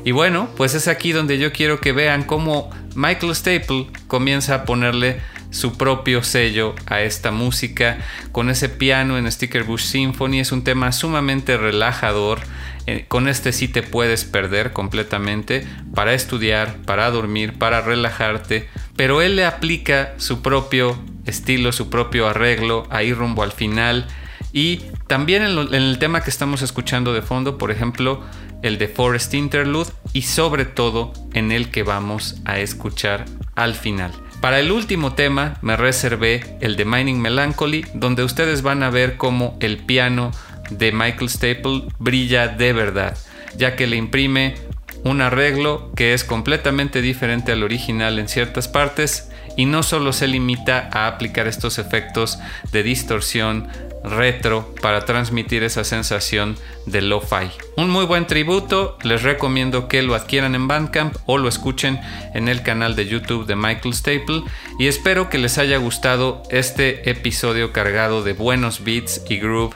Y 0.06 0.12
bueno, 0.12 0.47
pues 0.58 0.76
es 0.76 0.88
aquí 0.88 1.12
donde 1.12 1.39
yo 1.39 1.52
quiero 1.52 1.80
que 1.80 1.91
vean 1.91 2.22
cómo 2.22 2.70
Michael 2.93 3.36
Staple 3.36 3.88
comienza 4.06 4.54
a 4.54 4.66
ponerle 4.66 5.22
su 5.52 5.78
propio 5.78 6.24
sello 6.24 6.76
a 6.86 7.02
esta 7.02 7.32
música 7.32 8.00
con 8.32 8.50
ese 8.50 8.70
piano 8.70 9.18
en 9.18 9.32
Sticker 9.32 9.64
Bush 9.64 9.84
Symphony. 9.84 10.39
Es 10.39 10.52
un 10.52 10.64
tema 10.64 10.91
sumamente 10.91 11.58
relajador. 11.58 12.39
Eh, 12.86 13.06
con 13.08 13.28
este 13.28 13.52
sí 13.52 13.68
te 13.68 13.84
puedes 13.84 14.26
perder 14.26 14.74
completamente 14.74 15.66
para 15.93 16.14
estudiar, 16.14 16.78
para 16.86 17.10
dormir, 17.12 17.54
para 17.54 17.82
relajarte. 17.82 18.70
Pero 18.95 19.22
él 19.22 19.36
le 19.36 19.45
aplica 19.45 20.14
su 20.18 20.41
propio 20.41 21.00
estilo, 21.26 21.72
su 21.72 21.89
propio 21.89 22.28
arreglo 22.28 22.88
ahí 22.89 23.14
rumbo 23.14 23.43
al 23.43 23.52
final. 23.52 24.08
Y 24.52 24.78
también 25.08 25.43
en, 25.43 25.74
el 25.74 26.00
tema 26.00 26.22
que 26.22 26.30
estamos 26.30 26.62
escuchando 26.62 27.14
de 27.14 27.22
fondo, 27.22 27.58
por 27.58 27.72
ejemplo, 27.72 28.24
el 28.64 28.78
de 28.78 28.88
Forest 28.88 29.34
Interlude 29.34 29.91
y 30.14 30.24
sobre 30.24 30.66
todo 30.66 31.14
en 31.34 31.52
el 31.52 31.70
que 31.70 31.84
vamos 31.84 32.41
a 32.45 32.60
escuchar 32.60 33.26
al 33.56 33.76
final. 33.76 34.12
Para 34.42 34.62
el 34.62 34.72
último 34.72 35.14
tema 35.14 35.58
me 35.62 35.76
reservé 35.76 36.58
el 36.62 36.78
de 36.78 36.86
Mining 36.86 37.20
Melancholy, 37.20 37.86
donde 37.94 38.24
ustedes 38.24 38.62
van 38.62 38.84
a 38.84 38.90
ver 38.90 39.18
cómo 39.18 39.58
el 39.60 39.78
piano 39.78 40.32
de 40.70 40.94
Michael 40.94 41.30
Staple 41.30 41.84
brilla 42.00 42.48
de 42.48 42.72
verdad, 42.72 43.18
ya 43.58 43.76
que 43.76 43.86
le 43.86 43.98
imprime 43.98 44.56
un 45.04 45.22
arreglo 45.22 45.92
que 45.94 46.14
es 46.14 46.24
completamente 46.24 47.02
diferente 47.02 47.52
al 47.52 47.64
original 47.64 48.18
en 48.18 48.30
ciertas 48.30 48.70
partes 48.70 49.30
y 49.58 49.66
no 49.66 49.84
solo 49.84 50.14
se 50.14 50.28
limita 50.28 50.90
a 50.94 51.08
aplicar 51.08 51.48
estos 51.48 51.78
efectos 51.78 52.40
de 52.72 52.84
distorsión 52.84 53.68
retro 54.04 54.74
para 54.82 55.06
transmitir 55.06 55.64
esa 55.64 55.84
sensación 55.84 56.56
de 56.86 57.02
lo-fi. 57.02 57.50
Un 57.76 57.89
muy 57.89 58.06
buen 58.06 58.28
tributo, 58.28 58.97
les 59.04 59.24
recomiendo 59.24 59.88
que 59.88 60.02
lo 60.02 60.16
adquieran 60.16 60.56
en 60.56 60.68
Bandcamp 60.68 61.16
o 61.26 61.38
lo 61.38 61.47
escuchen 61.47 62.00
en 62.34 62.47
el 62.47 62.64
canal 62.64 62.95
de 62.95 63.08
YouTube 63.08 63.45
de 63.45 63.56
Michael 63.56 63.93
Staple 63.93 64.43
y 64.78 64.88
espero 64.88 65.30
que 65.30 65.38
les 65.38 65.58
haya 65.58 65.78
gustado 65.78 66.43
este 66.50 67.10
episodio 67.10 67.74
cargado 67.74 68.24
de 68.24 68.34
buenos 68.34 68.84
beats 68.84 69.22
y 69.30 69.38
groove 69.38 69.76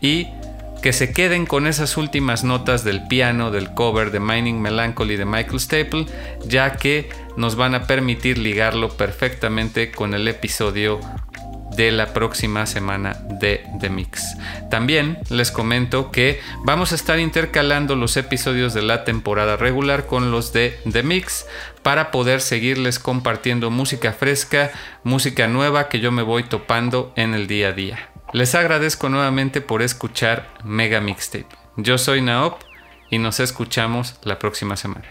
y 0.00 0.28
que 0.84 0.92
se 0.92 1.14
queden 1.14 1.46
con 1.46 1.66
esas 1.66 1.96
últimas 1.96 2.44
notas 2.44 2.84
del 2.84 3.06
piano 3.06 3.50
del 3.50 3.72
cover 3.72 4.10
de 4.10 4.20
Mining 4.20 4.60
Melancholy 4.60 5.16
de 5.16 5.24
Michael 5.24 5.58
Staple, 5.58 6.04
ya 6.46 6.76
que 6.76 7.08
nos 7.38 7.56
van 7.56 7.74
a 7.74 7.86
permitir 7.86 8.36
ligarlo 8.36 8.90
perfectamente 8.90 9.90
con 9.90 10.12
el 10.12 10.28
episodio 10.28 11.00
de 11.76 11.92
la 11.92 12.12
próxima 12.12 12.66
semana 12.66 13.16
de 13.40 13.66
The 13.80 13.90
Mix. 13.90 14.36
También 14.70 15.18
les 15.30 15.50
comento 15.50 16.10
que 16.10 16.40
vamos 16.64 16.92
a 16.92 16.94
estar 16.94 17.18
intercalando 17.18 17.96
los 17.96 18.16
episodios 18.16 18.74
de 18.74 18.82
la 18.82 19.04
temporada 19.04 19.56
regular 19.56 20.06
con 20.06 20.30
los 20.30 20.52
de 20.52 20.78
The 20.90 21.02
Mix 21.02 21.46
para 21.82 22.10
poder 22.10 22.40
seguirles 22.40 22.98
compartiendo 22.98 23.70
música 23.70 24.12
fresca, 24.12 24.72
música 25.02 25.48
nueva 25.48 25.88
que 25.88 26.00
yo 26.00 26.12
me 26.12 26.22
voy 26.22 26.44
topando 26.44 27.12
en 27.16 27.34
el 27.34 27.46
día 27.46 27.68
a 27.68 27.72
día. 27.72 28.10
Les 28.32 28.54
agradezco 28.54 29.08
nuevamente 29.08 29.60
por 29.60 29.82
escuchar 29.82 30.48
Mega 30.64 31.00
Mixtape. 31.00 31.46
Yo 31.76 31.98
soy 31.98 32.20
Naop 32.20 32.62
y 33.10 33.18
nos 33.18 33.38
escuchamos 33.38 34.16
la 34.24 34.38
próxima 34.38 34.76
semana. 34.76 35.04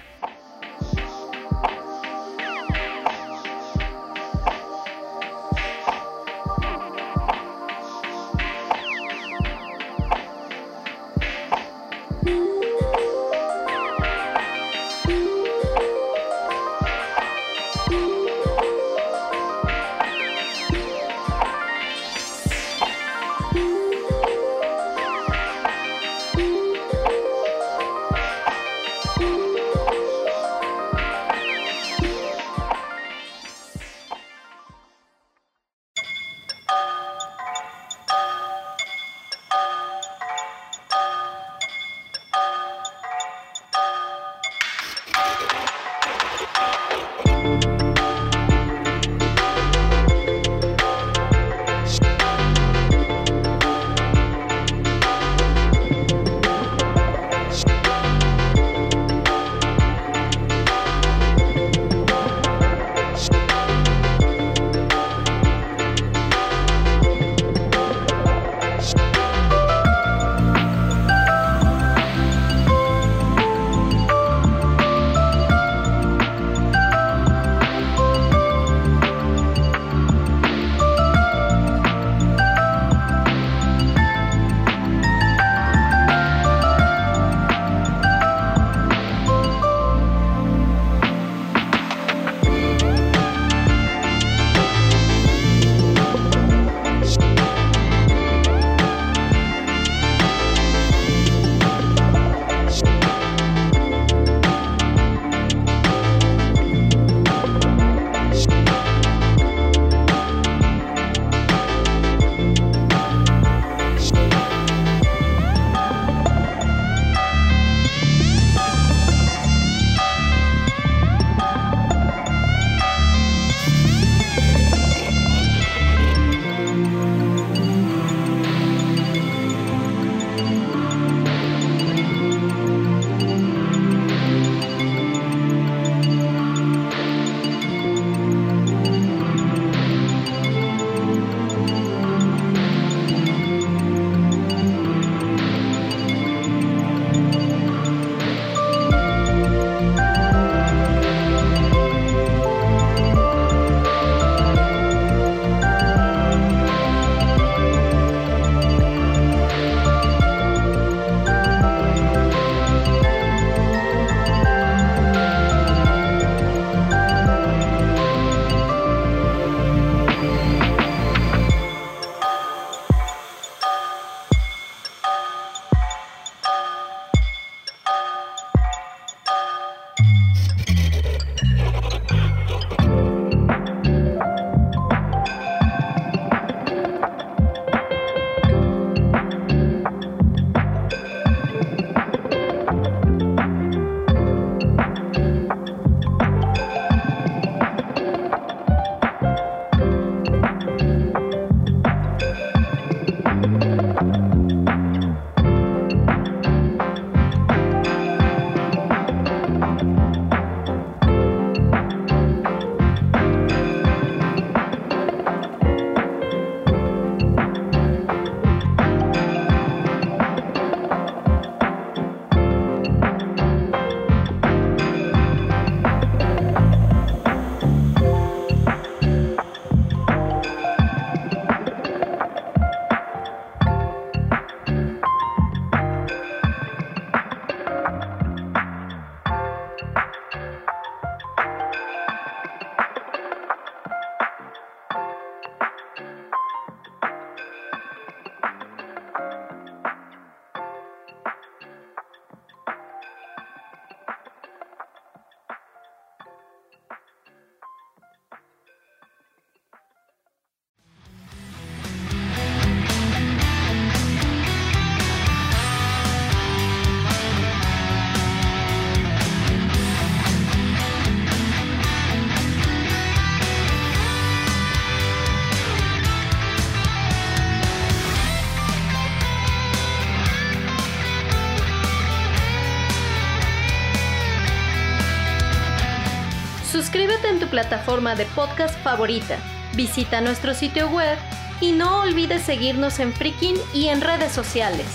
Plataforma 287.54 288.16
de 288.16 288.26
podcast 288.26 288.76
favorita. 288.80 289.38
Visita 289.76 290.22
nuestro 290.22 290.56
sitio 290.56 290.90
web 290.90 291.20
y 291.62 291.72
no 291.72 292.00
olvides 292.02 292.42
seguirnos 292.42 292.98
en 292.98 293.14
Freaking 293.14 293.58
y 293.76 293.90
en 293.90 294.02
redes 294.02 294.32
sociales. 294.32 294.88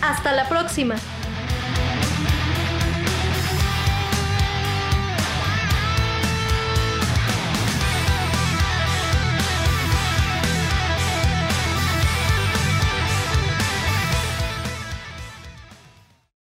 ¡Hasta 0.00 0.32
la 0.32 0.48
próxima! 0.48 0.94